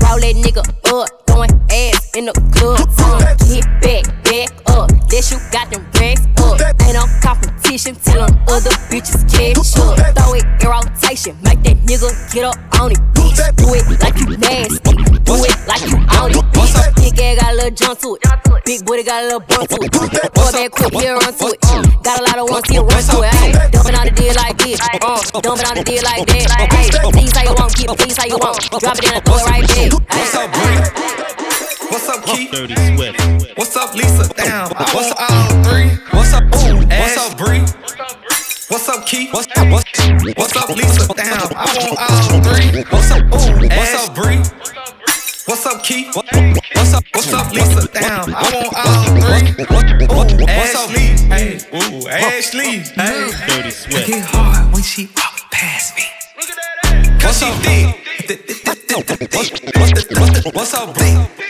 [0.00, 1.17] roll that nigga up,
[1.70, 6.60] ass in the club, tongue, get back, back up, that you got them racks up,
[6.84, 11.76] ain't no competition, tell them other bitches catch up, throw it in rotation, make that
[11.84, 14.92] nigga get up on it, bitch, do it like you nasty,
[15.24, 18.22] do it like you on it, bitch, big ass got a little jump to it,
[18.64, 21.60] big booty got a little bump to it, boy back quick, here run to it,
[22.02, 24.56] got a lot of ones, here run to it, ayy, dumping on the deal like
[24.58, 27.98] this, uh, dumping on the deal like that, ayy, please how you want, keep it,
[27.98, 29.88] please how you want, drop it in and throw it right there,
[30.48, 31.27] Bree?
[31.98, 32.50] What's up, Keith?
[32.52, 33.58] Dirty Swift.
[33.58, 34.32] What's up, Lisa?
[34.36, 34.70] Damn.
[34.70, 35.90] What's up, all three?
[36.14, 36.86] What's up, ooh?
[36.86, 37.58] What's up, Bree?
[38.70, 39.32] What's up, Keith?
[39.34, 39.84] What's up, what's,
[40.38, 41.12] what's up, Lisa?
[41.12, 42.84] Damn, I want all three.
[42.84, 43.66] What's up, ooh?
[43.66, 44.38] What's up, Bree?
[45.46, 46.14] What's up, Keith?
[46.14, 47.88] What's up, what's up, Lisa?
[47.92, 49.50] Damn, I want all three.
[49.58, 51.18] Ooh, what's up, Lee?
[51.26, 52.78] Hey, ooh, Ashley.
[52.94, 54.06] Hey, Dirty Swift.
[54.06, 56.04] get hard when she walk past me.
[57.18, 58.38] Cause she thick.
[59.34, 61.47] What's, what's, the, what's up, bro?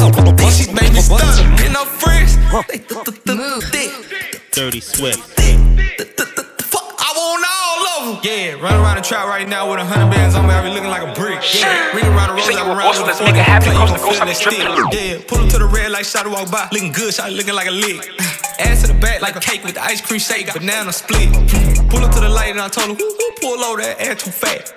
[0.00, 1.20] When she made me stuck
[1.60, 2.36] in her friends,
[2.68, 4.50] they th- th- th- thick.
[4.50, 5.20] Dirty Swift.
[5.38, 8.24] I want all of them.
[8.24, 10.54] Yeah, run around the trap right now with a hundred bands on me.
[10.54, 11.40] I be looking like a brick.
[11.54, 13.72] Yeah, ring around the road like around with a Let's make it happen.
[13.76, 14.88] Coast to Play, coast, I you be gon' feel dripping.
[14.88, 15.20] that stick.
[15.20, 16.68] Yeah, pull up to the red like shot to walk by.
[16.72, 18.00] Looking good, shot looking like a lick.
[18.58, 21.28] Ass to the back like a cake with the ice cream shake, banana split.
[21.92, 24.22] Pull up to the light and I told him, who, who pull over that ass
[24.24, 24.72] too fat?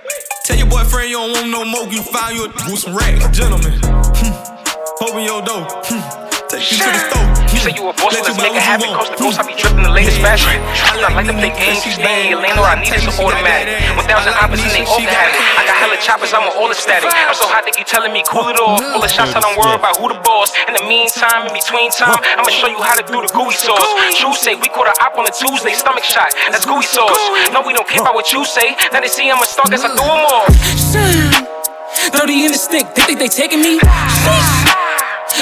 [0.45, 3.23] Tell your boyfriend you don't want no more, you find you a with some racks.
[3.37, 3.79] Gentlemen,
[5.03, 5.67] open your door.
[5.83, 6.01] hmm,
[6.47, 7.27] Take you to the store.
[7.53, 8.89] You say you a boss, let's make it happen.
[8.97, 10.57] Coast to coast, I be dripping the latest fashion.
[10.89, 13.13] I like to play games, you stay in your lane, or I need is an
[13.13, 13.77] automatic.
[13.93, 15.37] 1,000 opposites ain't all have it.
[15.59, 17.09] I got hella choppers, I'm on all the static.
[17.13, 18.81] I'm so hot they keep telling me cool it off.
[18.81, 20.49] Full of shots, I don't worry about who the boss.
[20.65, 23.85] In the meantime, in between time, I'ma show you how to do the gooey sauce.
[24.17, 26.33] True say, we caught a op on a Tuesday, stomach shot.
[26.49, 27.17] That's gooey sauce.
[27.53, 28.73] No, we don't care about what you say.
[28.89, 30.49] Now they see I'm a star, guess I threw 'em off.
[32.13, 33.77] 30 in the stick, they think they taking me.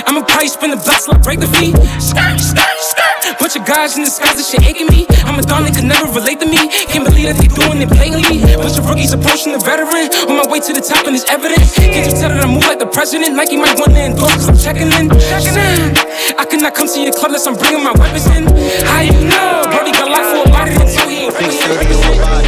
[0.07, 1.71] I'm a price spin the box, like break the fee.
[1.99, 3.39] Skirt, skirt, skirt.
[3.39, 5.05] Bunch of guys in the skies, this shit aching me.
[5.25, 6.69] I'm a dog, they could never relate to me.
[6.91, 8.43] Can't believe that they doing it blatantly.
[8.55, 10.09] Bunch of rookies approaching the veteran.
[10.29, 11.61] On my way to the top, and it's evident.
[11.75, 13.35] Can't you tell that I move like the president?
[13.35, 15.09] Nike might want to endorse, cause I'm checking in.
[15.41, 15.79] Son,
[16.37, 18.47] I cannot come to your club unless I'm bringing my weapons in.
[18.87, 19.67] How you know?
[19.71, 22.40] Brody got life for a body until he ain't Big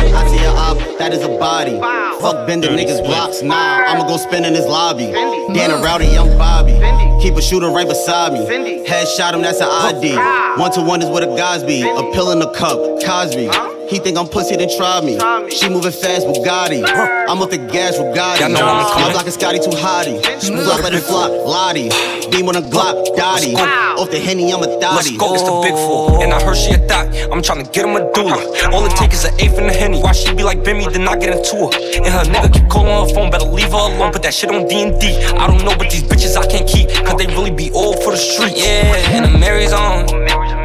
[1.03, 1.77] that is a body.
[2.21, 3.41] Fuck bending niggas blocks.
[3.41, 5.07] Nah, I'ma go spin in his lobby.
[5.53, 6.73] Dan a rowdy young Bobby.
[7.21, 8.39] Keep a shooter right beside me.
[8.85, 10.15] Headshot him, that's an ID.
[10.59, 11.81] One to one is what a guys be.
[11.81, 13.72] A pill in the cup, Cosby.
[13.89, 15.19] He think I'm pussy, then try me.
[15.49, 16.83] She moving fast, Bugatti.
[17.27, 18.39] I'm off the gas, Bugatti.
[18.39, 19.07] Y'all know I'm coming.
[19.07, 20.23] My block is Scotty too hotty.
[20.41, 21.89] Smooth up, let it flop, Lottie.
[22.31, 23.55] Beam on a Glock, Dottie.
[23.55, 26.23] Off the Henny, I'm a Let's go, it's the big four.
[26.23, 27.07] And I heard she a thot.
[27.31, 28.71] I'm tryna get him a doula.
[28.71, 30.01] All it take is an eighth in the henny.
[30.01, 31.71] Why she be like Bimmy, then I get into her.
[32.03, 34.11] And her nigga keep calling her phone, better leave her alone.
[34.11, 35.17] Put that shit on D&D.
[35.37, 36.89] I don't know, but these bitches I can't keep.
[37.05, 38.53] Cause they really be all for the street.
[38.55, 40.07] Yeah, and the Mary's on.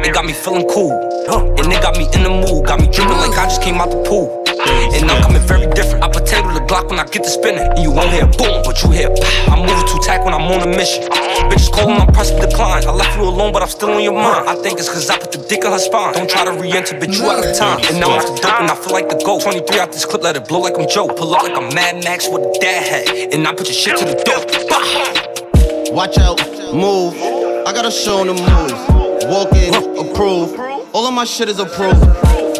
[0.05, 0.91] It got me feeling cool.
[1.59, 2.65] And it got me in the mood.
[2.65, 4.43] Got me dripping like I just came out the pool.
[4.95, 6.03] And I'm coming very different.
[6.03, 7.61] I potato the Glock when I get to spinning.
[7.61, 9.53] And you won't hear boom, but you hear pow.
[9.53, 11.03] I'm moving too tack when I'm on a mission.
[11.51, 12.85] Bitches calling, I'm pressing decline.
[12.87, 14.49] I left you alone, but I'm still on your mind.
[14.49, 16.13] I think it's cause I put the dick in her spine.
[16.13, 17.79] Don't try to re enter, bitch, you out of time.
[17.87, 19.43] And now I'm off the dope and I feel like the GOAT.
[19.43, 21.07] 23 out this clip, let it blow like I'm Joe.
[21.07, 23.33] Pull up like I'm Mad Max with a dad hat.
[23.33, 24.41] And I put your shit to the door.
[25.93, 26.39] Watch out,
[26.73, 27.15] move.
[27.65, 28.98] I gotta show them moves.
[29.29, 30.59] Walk in, approve.
[30.91, 32.01] All of my shit is approved.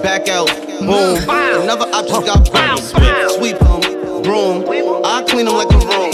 [0.03, 0.47] Back out,
[0.79, 1.17] boom.
[1.27, 2.77] Another op just got boom.
[3.29, 3.81] Sweep them,
[4.21, 4.63] broom.
[5.03, 6.11] I clean them like a room.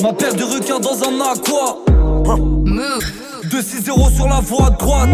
[0.00, 1.76] Ma paire de requins dans un aqua.
[3.44, 5.10] 2-6-0 sur la voie droite.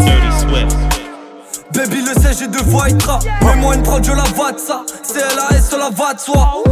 [1.73, 3.19] Baby le sait, j'ai deux fois Itra.
[3.43, 4.85] Mets-moi une prod, je la va de ça.
[5.03, 6.63] C'est LAS, la va de soi.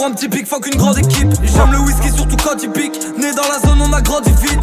[0.00, 1.28] Pour un petit pic, fuck une grande équipe.
[1.42, 2.98] J'aime le whisky, surtout quand il pique.
[3.18, 4.58] Né dans la zone, on a grandi vite.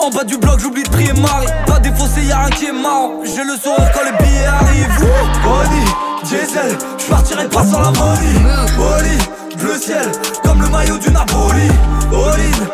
[0.00, 1.46] En bas du bloc, j'oublie de prier Marie.
[1.64, 3.20] Pas défaussé, y'a rien qui est marrant.
[3.22, 4.98] J'ai le sourire quand les billets arrivent.
[5.44, 5.86] Bonnie,
[6.24, 8.34] diesel, j'partirai pas sans la money.
[8.80, 9.16] Oli,
[9.58, 10.10] bleu ciel,
[10.42, 11.68] comme le maillot du Napoli.
[12.12, 12.66] In,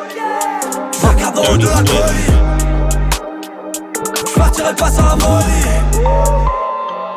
[1.03, 2.41] j'regarde en haut de la colline.
[4.37, 5.53] partirai pas sans la molly.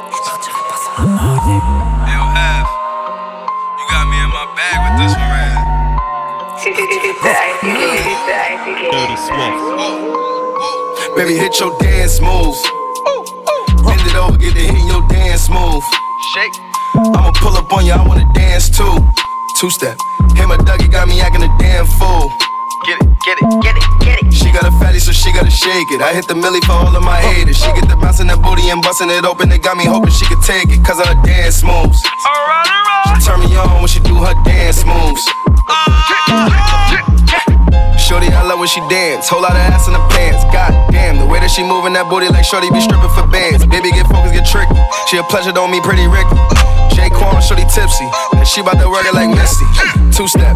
[0.06, 1.95] Yo, F,
[4.98, 5.56] this one right
[8.92, 9.58] Dirty Swift.
[11.16, 12.62] Baby, hit your dance moves.
[13.84, 15.84] Bend it over, get the hit in your dance move.
[16.34, 16.54] Shake.
[16.96, 18.98] I'ma pull up on you, I wanna dance too.
[19.60, 19.98] Two step.
[20.36, 22.32] Hit my Dougie, got me acting a damn fool.
[22.84, 24.34] Get it, get it, get it, get it.
[24.34, 26.02] She got a fatty, so she gotta shake it.
[26.04, 27.56] I hit the millie for all of my haters.
[27.56, 29.52] She get the bouncing that booty and busting it open.
[29.52, 32.04] It got me hoping she could take it, cause of her dance moves.
[32.04, 33.16] Alright, alright.
[33.16, 35.24] She turn me on when she do her dance moves.
[37.96, 39.32] Shorty, I love when she dance.
[39.32, 40.44] Whole lot of ass in the pants.
[40.52, 43.66] God damn, the way that she moving that booty like Shorty be stripping for bands.
[43.66, 44.78] Baby, get focused, get tricky.
[45.10, 46.38] She a pleasure, don't mean pretty Ricky.
[46.94, 47.10] J.
[47.10, 48.06] Quan, Shorty tipsy.
[48.36, 49.66] And she bout to work it like Misty.
[50.12, 50.54] Two step.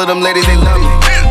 [0.00, 1.29] All of them ladies, they love me.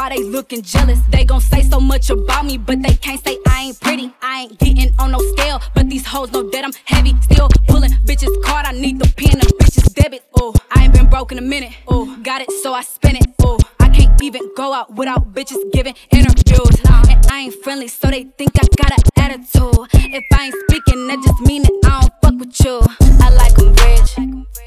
[0.00, 0.98] Why they looking jealous.
[1.10, 4.10] They gon' say so much about me, but they can't say I ain't pretty.
[4.22, 7.12] I ain't getting on no scale, but these hoes know that I'm heavy.
[7.20, 8.64] Still pulling bitches card.
[8.64, 10.22] I need the pen, the bitches debit.
[10.40, 11.72] Oh, I ain't been broke in a minute.
[11.86, 13.26] Oh, got it, so I spin it.
[13.42, 16.80] Oh, I can't even go out without bitches giving interviews.
[16.80, 19.86] And I ain't friendly, so they think I got an attitude.
[19.92, 22.80] If I ain't speaking, that just mean that I don't fuck with you.
[23.26, 24.12] I like 'em rich,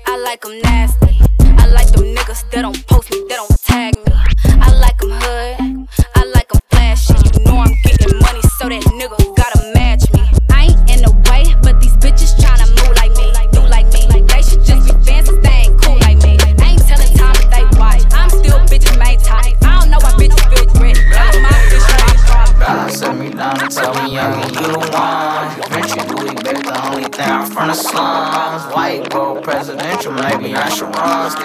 [0.06, 0.93] I like 'em nasty.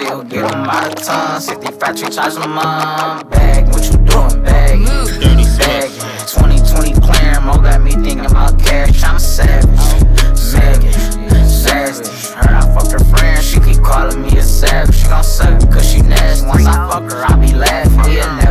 [0.09, 1.39] Still get them by the ton.
[1.39, 3.29] 65 tree charge them mom.
[3.29, 4.83] Bag, what you doing, bag?
[4.83, 5.91] Bag.
[6.25, 9.03] 2020 clearing, mo got me thinking about cash.
[9.03, 9.77] I'm savage.
[10.35, 12.07] Savage.
[12.33, 14.95] Heard I fucked her friend, she keep calling me a savage.
[14.95, 16.47] She gon' suck cause she nasty.
[16.47, 18.01] Once I fuck her, I be laughing.
[18.01, 18.48] We'll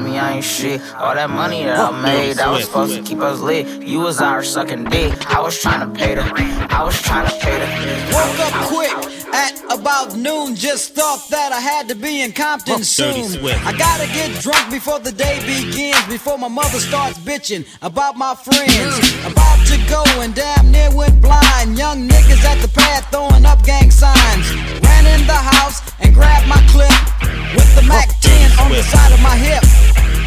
[0.00, 0.80] tell me I ain't shit?
[0.94, 3.66] All that money that I made, that was supposed to keep us lit.
[3.82, 5.12] You was out sucking dick.
[5.30, 6.22] I was trying to pay the.
[6.70, 7.66] I was trying to pay the.
[8.14, 10.56] Woke up quick at about noon.
[10.56, 13.44] Just thought that I had to be in Compton soon.
[13.66, 16.06] I gotta get drunk before the day begins.
[16.06, 18.94] Before my mother starts bitching about my friends.
[19.26, 21.78] About to go and damn near went blind.
[21.78, 24.46] Young niggas at the pad throwing up gang signs.
[24.82, 25.80] Ran in the house
[26.20, 26.92] grabbed my clip
[27.56, 29.64] with the Mac 10 on the side of my hip.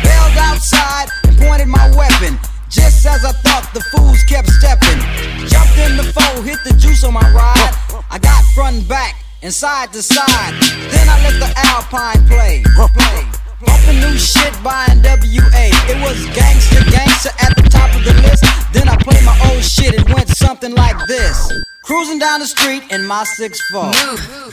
[0.02, 2.40] Bailed outside and pointed my weapon.
[2.70, 5.00] Just as I thought, the fools kept stepping.
[5.46, 7.74] Jumped in the foe, hit the juice on my ride.
[8.10, 10.54] I got front and back and side to side.
[10.90, 12.64] Then I let the Alpine play.
[12.98, 13.43] play.
[13.66, 15.66] Bumping new shit by NWA.
[15.90, 18.44] It was gangster, gangster at the top of the list.
[18.74, 19.94] Then I played my old shit.
[19.94, 21.52] It went something like this.
[21.84, 23.92] Cruising down the street in my six 6'4.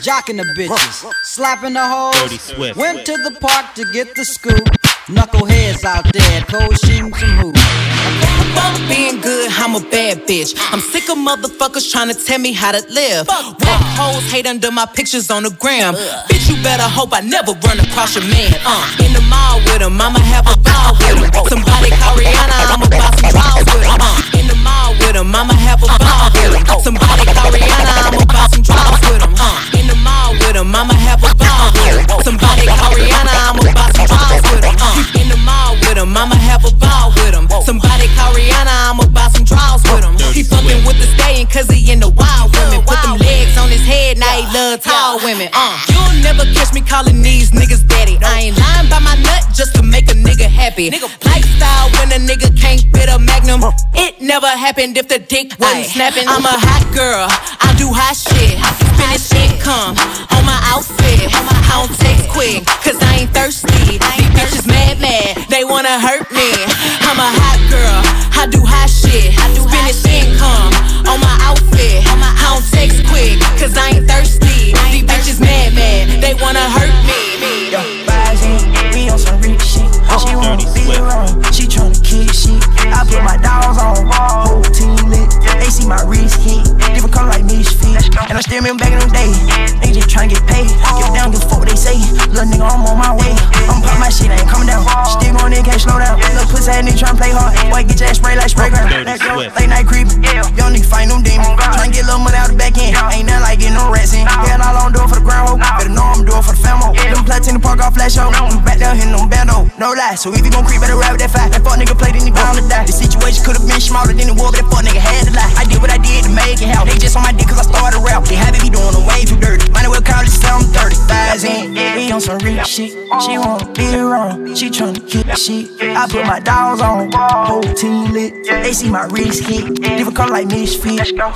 [0.03, 2.77] Jocking the bitches, slapping the hoes.
[2.77, 4.67] Went to the park to get the scoop.
[5.07, 8.40] Knuckleheads out there, cold shooting some hoops.
[8.55, 10.55] Fuck being good, I'm a bad bitch.
[10.73, 13.29] I'm sick of motherfuckers trying to tell me how to live.
[13.29, 13.61] Walk
[13.99, 15.95] hoes hate under my pictures on the gram.
[16.29, 18.55] Bitch, you better hope I never run across your man.
[18.65, 21.31] Uh, in the mall with him, I'ma have a ball with him.
[21.49, 24.01] Somebody call Rihanna, I'ma buy some draws with him.
[24.01, 26.81] Uh, in the mall with him, I'ma have a ball with him.
[26.81, 29.35] Somebody call Rihanna, I'ma buy some draws with him.
[29.39, 32.23] Uh, in the mall with him, I'ma have a ball with him.
[32.25, 34.77] Somebody call Rihanna, I'ma buy some draws with him.
[34.81, 37.47] Uh, in the mall with him, I'ma have a ball with him.
[37.63, 38.09] Somebody
[38.41, 40.17] Rihanna, I'ma buy some draws with him.
[40.33, 42.81] He fucking with the staying cause he in the wild women.
[42.89, 45.53] Put them legs on his head, now he love tall women.
[45.53, 45.77] Uh.
[45.93, 48.17] You'll never catch me calling these niggas daddy.
[48.25, 50.89] I ain't lying by my nut just to make a nigga happy.
[51.29, 53.61] Lifestyle when a nigga can't fit a magnum.
[53.95, 56.25] It never happened if the dick wasn't snapping.
[56.27, 57.29] I'm a hot girl,
[57.61, 58.57] I do hot shit.
[58.97, 59.93] Spanish income
[60.33, 61.29] on my outfit.
[61.29, 64.01] I don't text quick, cause I ain't thirsty.
[64.01, 66.49] These bitches mad, mad, they wanna hurt me.
[67.07, 68.30] I'm a hot girl.
[68.41, 69.37] I do hot shit.
[69.37, 70.73] I do finish income
[71.05, 72.01] on my outfit.
[72.09, 74.73] I don't text quick, cause I ain't thirsty.
[74.89, 77.21] These bitches mad, mad, they wanna hurt me.
[77.69, 78.65] Yo, rising,
[78.97, 79.85] we on some rich shit.
[80.09, 82.65] Oh, she wanna be around, she tryna kick shit.
[82.89, 85.29] I put my dogs on, whole team lit.
[85.61, 86.65] They see my wrist hit,
[86.97, 87.90] different color like misfit.
[87.91, 89.35] And I still remember back in them days,
[89.83, 90.71] they just tryna get paid.
[90.71, 91.99] Give damn, give a fuck what they say.
[92.31, 93.35] Little nigga, I'm on my way.
[93.67, 94.87] I'm pop my shit, I ain't coming down.
[95.11, 96.23] Still going in, can't slow down.
[96.23, 97.57] Little pussy ass nigga tryna play hard.
[97.67, 98.91] Boy, get your ass spray like Sprayground.
[99.03, 100.23] Let go, late night creepin'.
[100.55, 101.59] Young nigga fight them demons.
[101.59, 102.95] Tryna get a little money out the back end.
[103.11, 104.23] Ain't nothing like getting no rats in.
[104.23, 105.59] Hell, all I'm doing for the ground hoe.
[105.59, 106.95] Better know I'm doing for the famo.
[106.95, 108.31] Them platinum park off flash hoe.
[108.31, 109.67] I'm back down hitting them bando.
[109.83, 111.57] No lie, so if you gon' creep, better rap with that fact.
[111.57, 112.87] That fuck nigga played, then he bound to die.
[112.87, 115.51] The situation could've been smarter than it was, but that fuck nigga had to lie.
[115.59, 116.93] I did what I did to make it happen.
[116.93, 118.25] They just on my dick cause I started rap.
[118.25, 119.71] They happy be doing the way too dirty.
[119.73, 121.75] Might as well call it 30 thousand.
[121.75, 122.93] We on some rich shit.
[123.23, 124.57] She wanna be around.
[124.57, 125.71] She tryna kick shit.
[125.81, 127.11] I put my dogs on.
[127.13, 128.33] Whole team lit.
[128.45, 129.75] They see my wrist hit.
[129.75, 131.13] Different color like misfit.
[131.13, 131.31] Yo,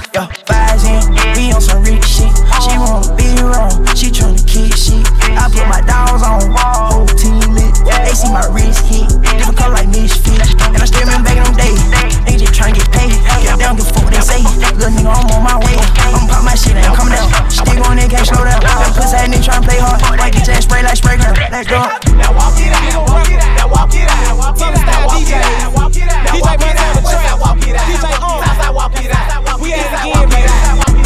[0.48, 1.02] vibes in.
[1.36, 2.32] We on some rich shit.
[2.62, 3.96] She wanna be around.
[3.96, 5.06] She tryna kick shit.
[5.36, 6.52] I put my dogs on.
[6.56, 7.74] Whole team lit.
[8.04, 9.08] They see my wrist hit.
[9.22, 10.40] Different color like misfit.
[10.74, 12.33] And I still back in them days.
[12.54, 13.10] Tryna get paid.
[13.42, 14.38] Get down, give a fuck what they say.
[14.78, 15.74] Little nigga, I'm on my way.
[16.14, 17.26] I'm pop my shit, ain't coming down.
[17.50, 18.62] Still going in, can't slow down.
[18.62, 19.98] That pussy ass nigga tryna play hard.
[20.14, 21.34] Like get your ass spray like spray gun.
[21.50, 21.82] Let's go.
[22.14, 25.02] Now walk it out, walk it out, now walk it out, walk it out, now
[25.02, 28.70] walk it out, walk it out, walk out, Westside walk it out, DJ on, Southside
[28.70, 30.46] walk it out, we at it again, baby.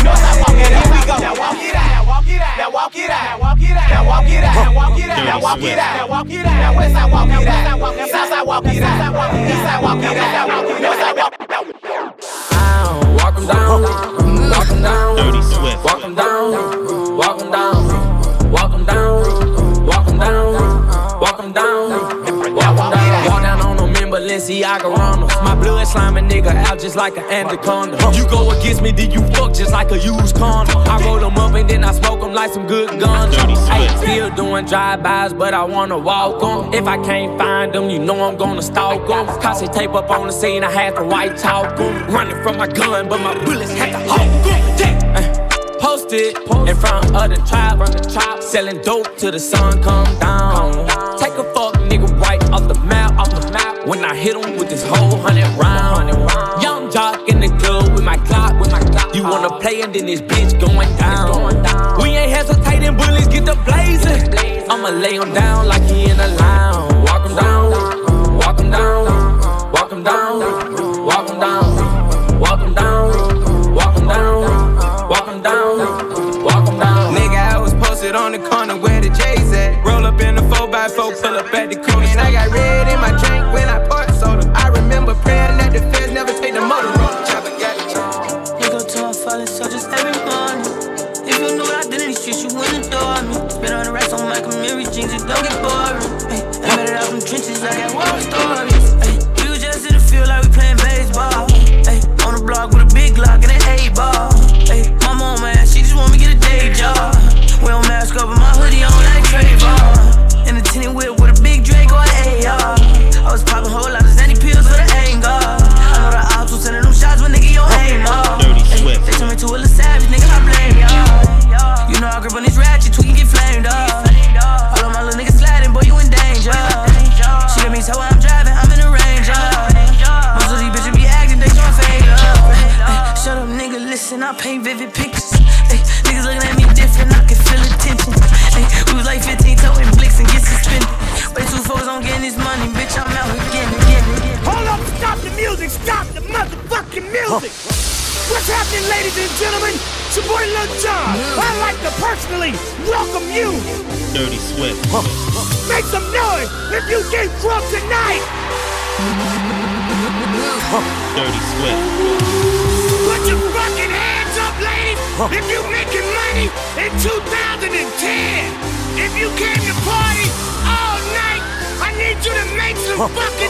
[0.05, 1.17] Northside walk it out, here we go.
[1.17, 1.88] Now walk it out, walk
[2.31, 4.73] it out, now walk it out, now walk it out, now walk it out, now
[4.75, 7.49] walk it out, now walk it out, now walk it out, now Westside walk it
[7.49, 9.15] out, now Southside walk it out,
[9.49, 10.49] Eastside walk it out,
[10.83, 11.67] Northside walk it out.
[13.19, 13.83] Walk 'em down,
[14.51, 15.85] walk 'em down, Dirty Swift.
[15.85, 17.88] Walk 'em down, walk 'em down,
[24.29, 25.33] Balenciaga runners.
[25.43, 27.97] My blood sliming nigga out just like an anaconda.
[28.15, 30.77] You go against me, then you fuck just like a used condom.
[30.77, 33.35] I roll them up and then I smoke them like some good guns.
[33.37, 36.75] Hey, still doing drive-bys, but I wanna walk 'em.
[36.75, 39.27] If I can't find them, you know I'm gonna stalk 'em.
[39.41, 42.15] Cause they tape up on the scene, I had to white talk 'em.
[42.15, 44.29] Running from my gun, but my bullets had to hold.
[45.17, 45.23] Uh,
[45.81, 50.87] Posted in front of the tribe, selling dope till the sun come down.
[51.19, 52.98] Take a fuck nigga right the off the map.
[53.89, 56.11] When I hit him with this whole hundred round,
[56.63, 59.15] young jock in the club with my Glock, with my Glock.
[59.15, 61.57] You wanna play and then this bitch going down.
[61.97, 64.69] We ain't hesitating, bullets get the blazing.
[64.71, 67.09] I'ma lay him down like he in a lounge.
[67.09, 67.71] Walk him down,
[68.37, 70.39] walk him down, walk him down,
[71.07, 77.15] walk him down, walk him down, walk him down, walk him down, walk him down.
[77.15, 79.88] Nigga, I was posted on the corner where the J's at.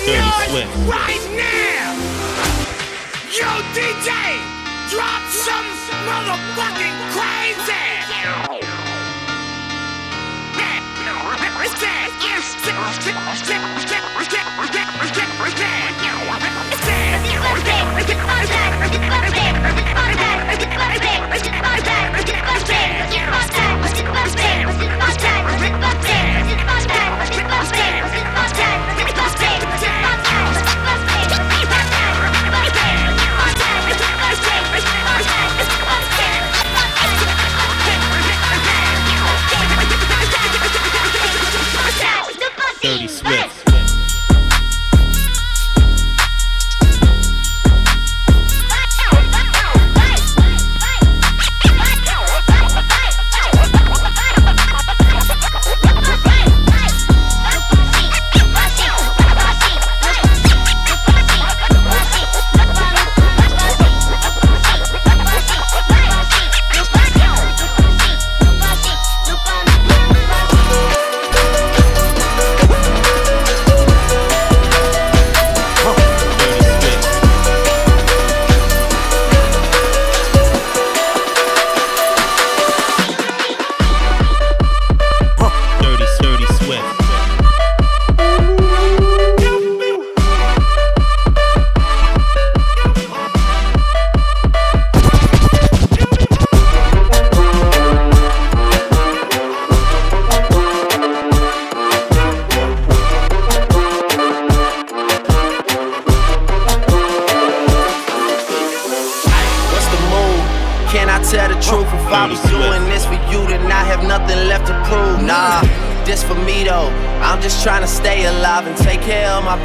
[0.08, 0.72] Dirty Swift.
[0.88, 1.92] right now.
[3.28, 3.44] Yo,
[3.76, 4.08] DJ,
[4.88, 5.68] drop some
[6.08, 7.97] motherfucking crazy.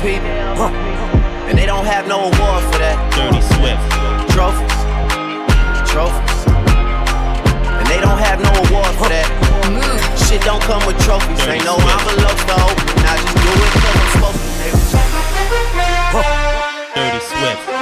[0.01, 0.55] my.
[0.57, 1.47] Huh.
[1.49, 2.97] And they don't have no award for that.
[3.13, 3.83] Dirty Swift.
[4.33, 4.77] Trophies.
[5.91, 6.39] Trophies.
[7.77, 9.27] And they don't have no award for that.
[10.17, 11.39] Shit don't come with trophies.
[11.39, 12.71] Dirty Ain't no envelope though.
[13.03, 14.97] Now just do it cause I'm supposed to.
[16.15, 16.93] Huh.
[16.95, 17.72] Dirty Swift.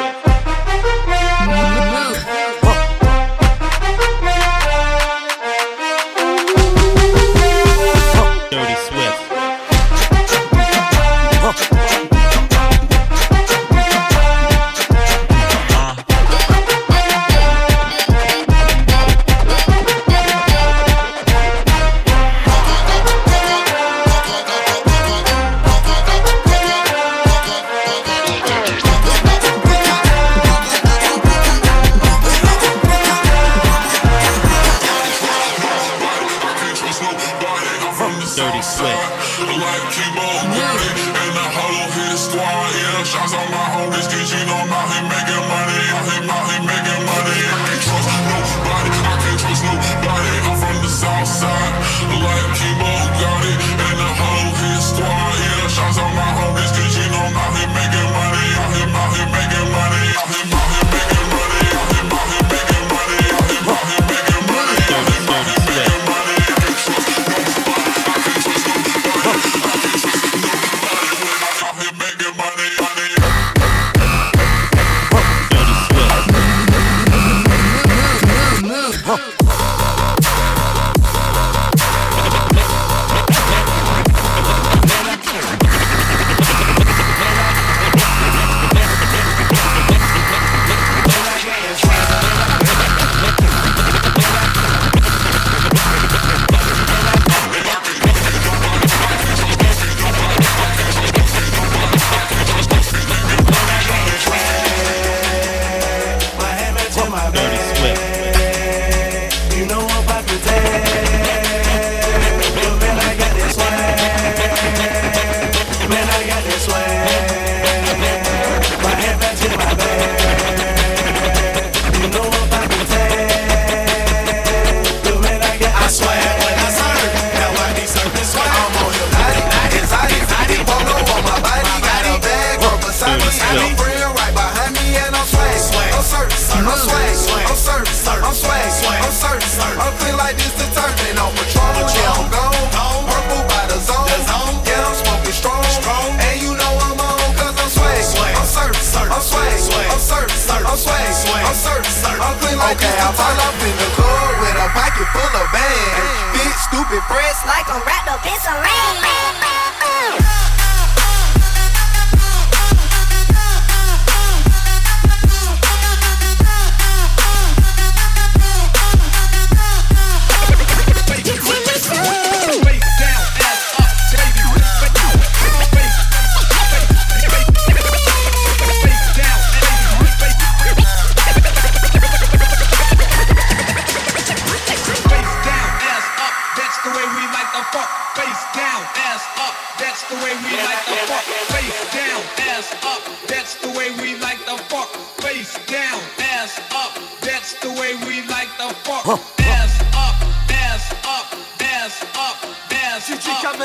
[203.44, 203.58] Up.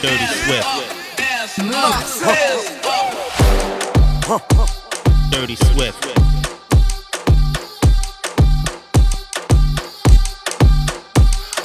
[0.00, 0.66] Dirty Swift.
[1.18, 1.66] Ass up,
[2.24, 2.70] ass
[4.30, 4.42] up.
[5.30, 6.06] Dirty Swift.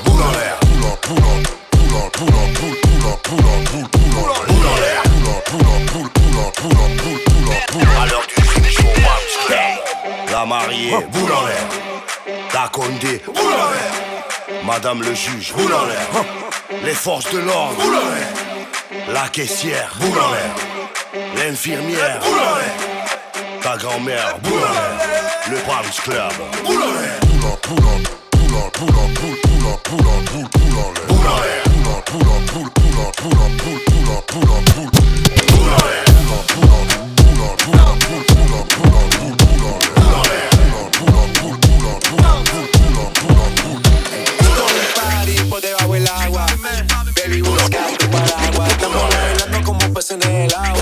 [0.04, 0.60] Boule en l'air.
[0.68, 1.40] Boule en, boule en,
[1.72, 5.02] boule en, boule en, boule, boule en, boule en, boule, boule en, boule en l'air.
[5.06, 8.02] Boule en, boule en, boule, boule en, boule en, boule, boule en, boule en.
[8.02, 10.32] À l'heure du freak show, Babs Club.
[10.32, 11.66] La mariée, boule en l'air.
[12.54, 13.94] La Condé, boule en l'air.
[14.66, 16.51] Madame le juge, boule en l'air
[16.84, 17.78] les forces de l'ordre,
[19.12, 19.94] la caissière,
[21.36, 22.20] l'infirmière,
[23.62, 24.38] ta grand-mère,
[25.50, 26.32] le Brahms Club,
[26.66, 27.22] Boulain.
[50.12, 50.81] En el agua.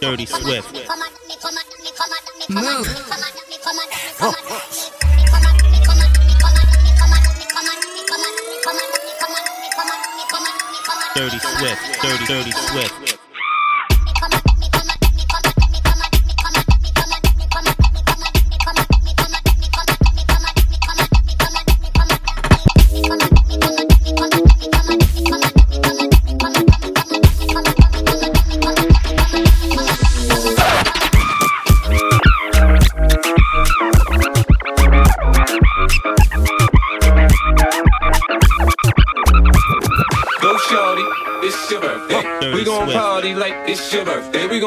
[0.00, 0.74] Dirty Swift.
[2.50, 2.86] Move.
[11.14, 12.02] Dirty Swift.
[12.02, 13.11] Dirty, dirty Swift.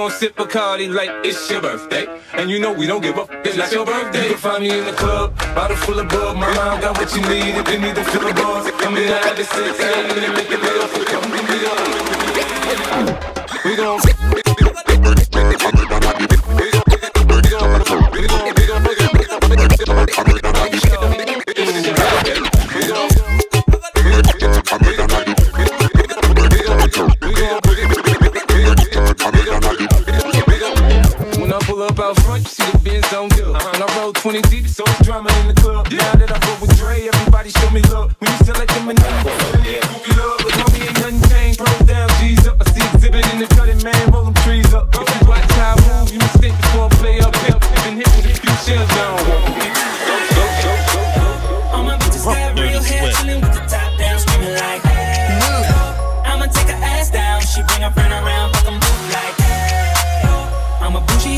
[0.09, 2.05] Gon' sip Bacardi like it's your birthday.
[2.33, 4.23] And you know we don't give up, it's like your birthday.
[4.23, 6.37] You can find me in the club, bottle full of bug.
[6.37, 8.69] My mind got what you need if you need to fill the bars.
[8.81, 10.11] Come in at the 6 a.m.
[10.11, 10.87] and make it real.
[11.05, 11.23] Come
[12.93, 13.65] up.
[13.65, 14.44] We gon'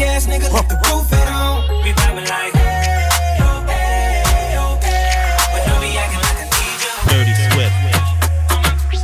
[0.07, 1.67] ass nigga, let the roof it on.
[1.83, 3.07] We vibing like, hey,
[3.67, 5.35] hey, okay.
[5.51, 6.79] But don't be acting like I need.
[7.11, 7.77] Dirty Swift.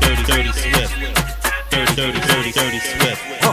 [0.02, 0.94] Dirty, dirty Swift.
[1.70, 3.53] Dirty, dirty, dirty, dirty Swift.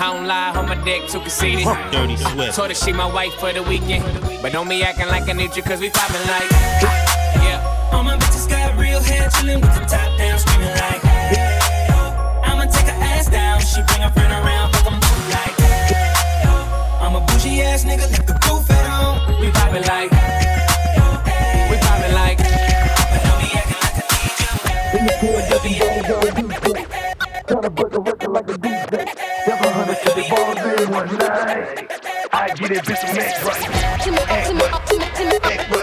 [0.00, 1.66] I don't lie, on my dick too conceited.
[1.92, 2.56] Dirty Swift.
[2.56, 4.02] Told her she my wife for the weekend.
[4.40, 6.50] But don't be acting like I need you, cause we poppin' like.
[7.44, 7.90] Yeah.
[7.92, 11.58] All my bitches got real hair, chillin' with the top down, screaming like, hey,
[11.92, 12.40] oh.
[12.44, 16.48] I'ma take her ass down, she bring her friend around, fuck 'em both like, hey,
[16.48, 17.04] oh.
[17.04, 19.38] I'm a bougie ass nigga, let the roof at home.
[19.38, 20.10] We poppin' like.
[21.70, 22.40] We poppin' like.
[27.50, 27.99] Tryna break a record like a
[31.10, 33.58] I get it, bitch, right.
[34.30, 35.42] Act right.
[35.44, 35.79] Act right.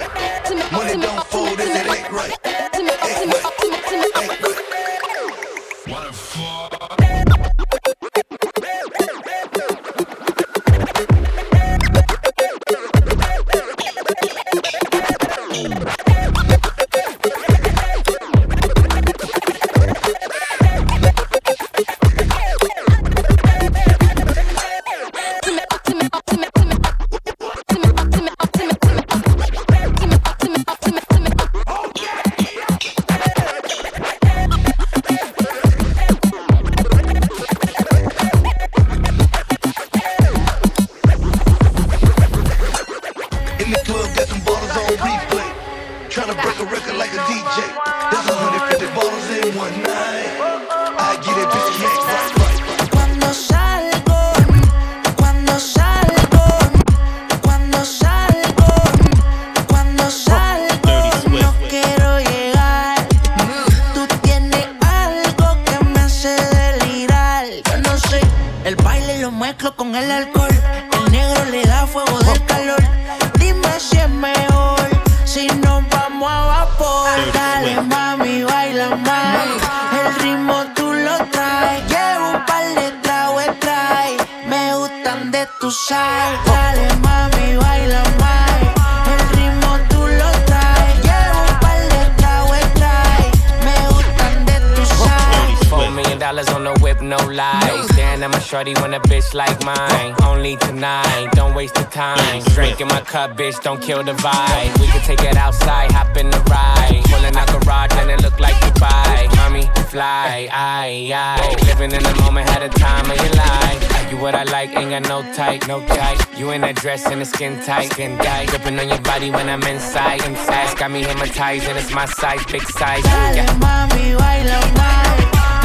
[103.58, 104.80] Bitch, don't kill the vibe.
[104.80, 107.04] We can take it outside, hop in the ride.
[107.06, 109.36] Pulling out garage and it look like Dubai.
[109.36, 111.56] Mommy, fly, aye, aye.
[111.66, 114.12] Living in the moment, had a time of your life.
[114.12, 116.20] You what I like, ain't got no type, no type.
[116.38, 118.50] You in that dress and the skin tight, skin tight.
[118.50, 120.78] Gripping on your body when I'm inside, inside.
[120.78, 123.04] Got me hypnotized and it's my size, big size.
[123.04, 123.46] Yeah.
[123.46, 125.18] Dale mami, baila más.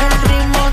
[0.03, 0.72] El ritmo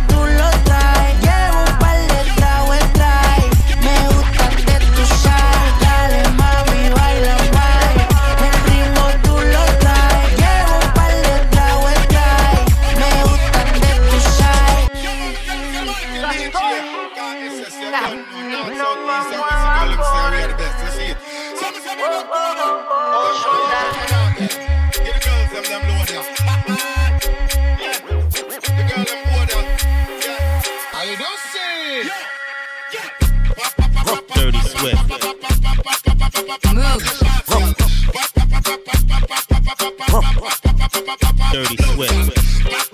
[41.52, 42.89] Dirty Swift.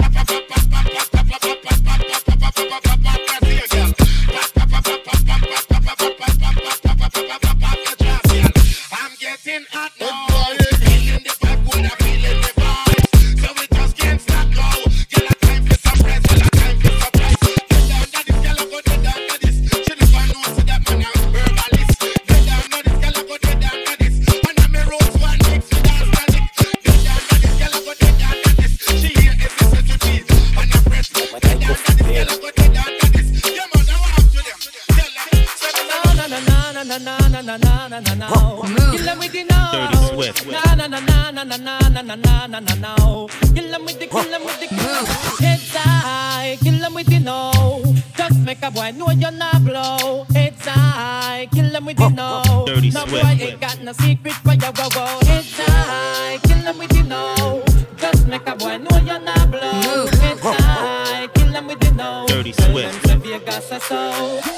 [53.76, 55.20] Got no secret for you, wow, wow.
[55.26, 57.64] Heads high, kill 'em with the no.
[57.98, 60.08] Just make a boy know you're not blow.
[60.22, 62.26] Heads high, kill 'em with the know.
[62.28, 63.02] Dirty Tell Swift.
[63.04, 64.55] them say Vegas a so.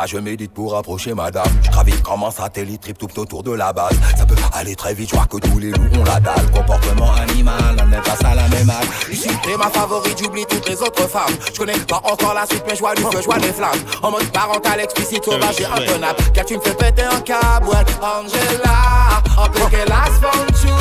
[0.00, 1.44] Là je médite pour approcher madame.
[1.62, 3.98] Je gravite comme un satellite, trip tout autour de la base.
[4.16, 6.50] Ça peut aller très vite, je vois que tous les loups ont la dalle.
[6.52, 8.86] Comportement animal, on n'est pas ça la même âge.
[9.12, 11.34] Ici, t'es ma favorite, j'oublie toutes les autres femmes.
[11.52, 13.80] Je connais pas encore la suite, mais je vois du feu, je vois des flammes.
[14.02, 16.18] En mode parental, explicite, sauvage et intenable.
[16.32, 17.84] Car tu me fais péter un câble, ouais.
[18.00, 20.76] Angela, I think it last from you.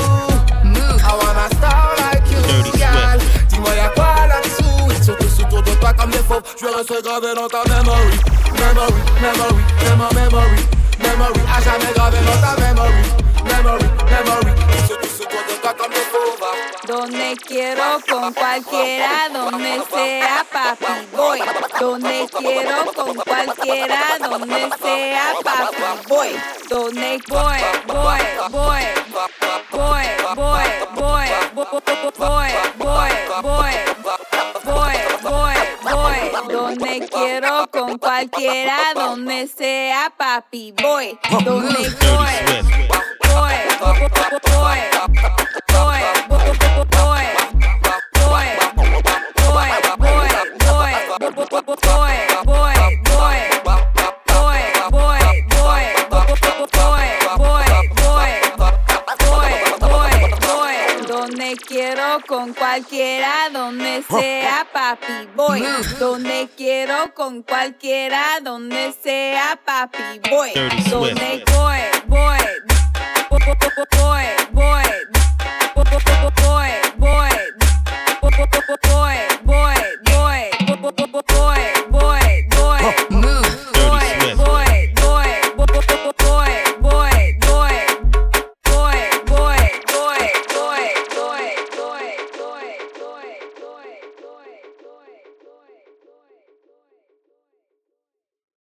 [1.02, 3.20] I wanna star like you, girl.
[3.50, 4.19] Dis-moi y'a quoi
[5.18, 6.42] tous autour de toi comme des faux.
[6.60, 8.18] Je vais rester gravé dans ta memory.
[8.54, 9.64] Memory, memory,
[9.98, 10.62] ma memory.
[11.00, 13.04] Memory, à jamais gravé dans ta memory.
[13.46, 15.09] Memory, memory.
[16.88, 21.40] Donde quiero con cualquiera, donde sea papi voy.
[21.80, 26.30] Donde quiero con cualquiera, donde sea papi voy.
[26.70, 28.20] Donde voy, voy,
[28.50, 28.84] voy,
[29.72, 30.04] voy,
[30.36, 30.66] voy, voy,
[30.96, 33.12] voy, voy, voy,
[33.42, 33.74] voy,
[34.64, 35.59] voy, voy.
[36.50, 41.18] Donde quiero con cualquiera, donde sea papi voy.
[41.32, 41.68] Donde voy,
[43.30, 44.00] voy, voy,
[44.52, 44.88] voy,
[46.92, 46.99] voy.
[61.68, 65.64] Quiero con cualquiera, donde sea papi voy.
[66.00, 70.52] Donde quiero con cualquiera, donde sea papi voy.
[70.90, 72.30] Donde voy, voy,
[73.30, 74.84] voy, voy, voy, voy,
[78.88, 79.39] voy,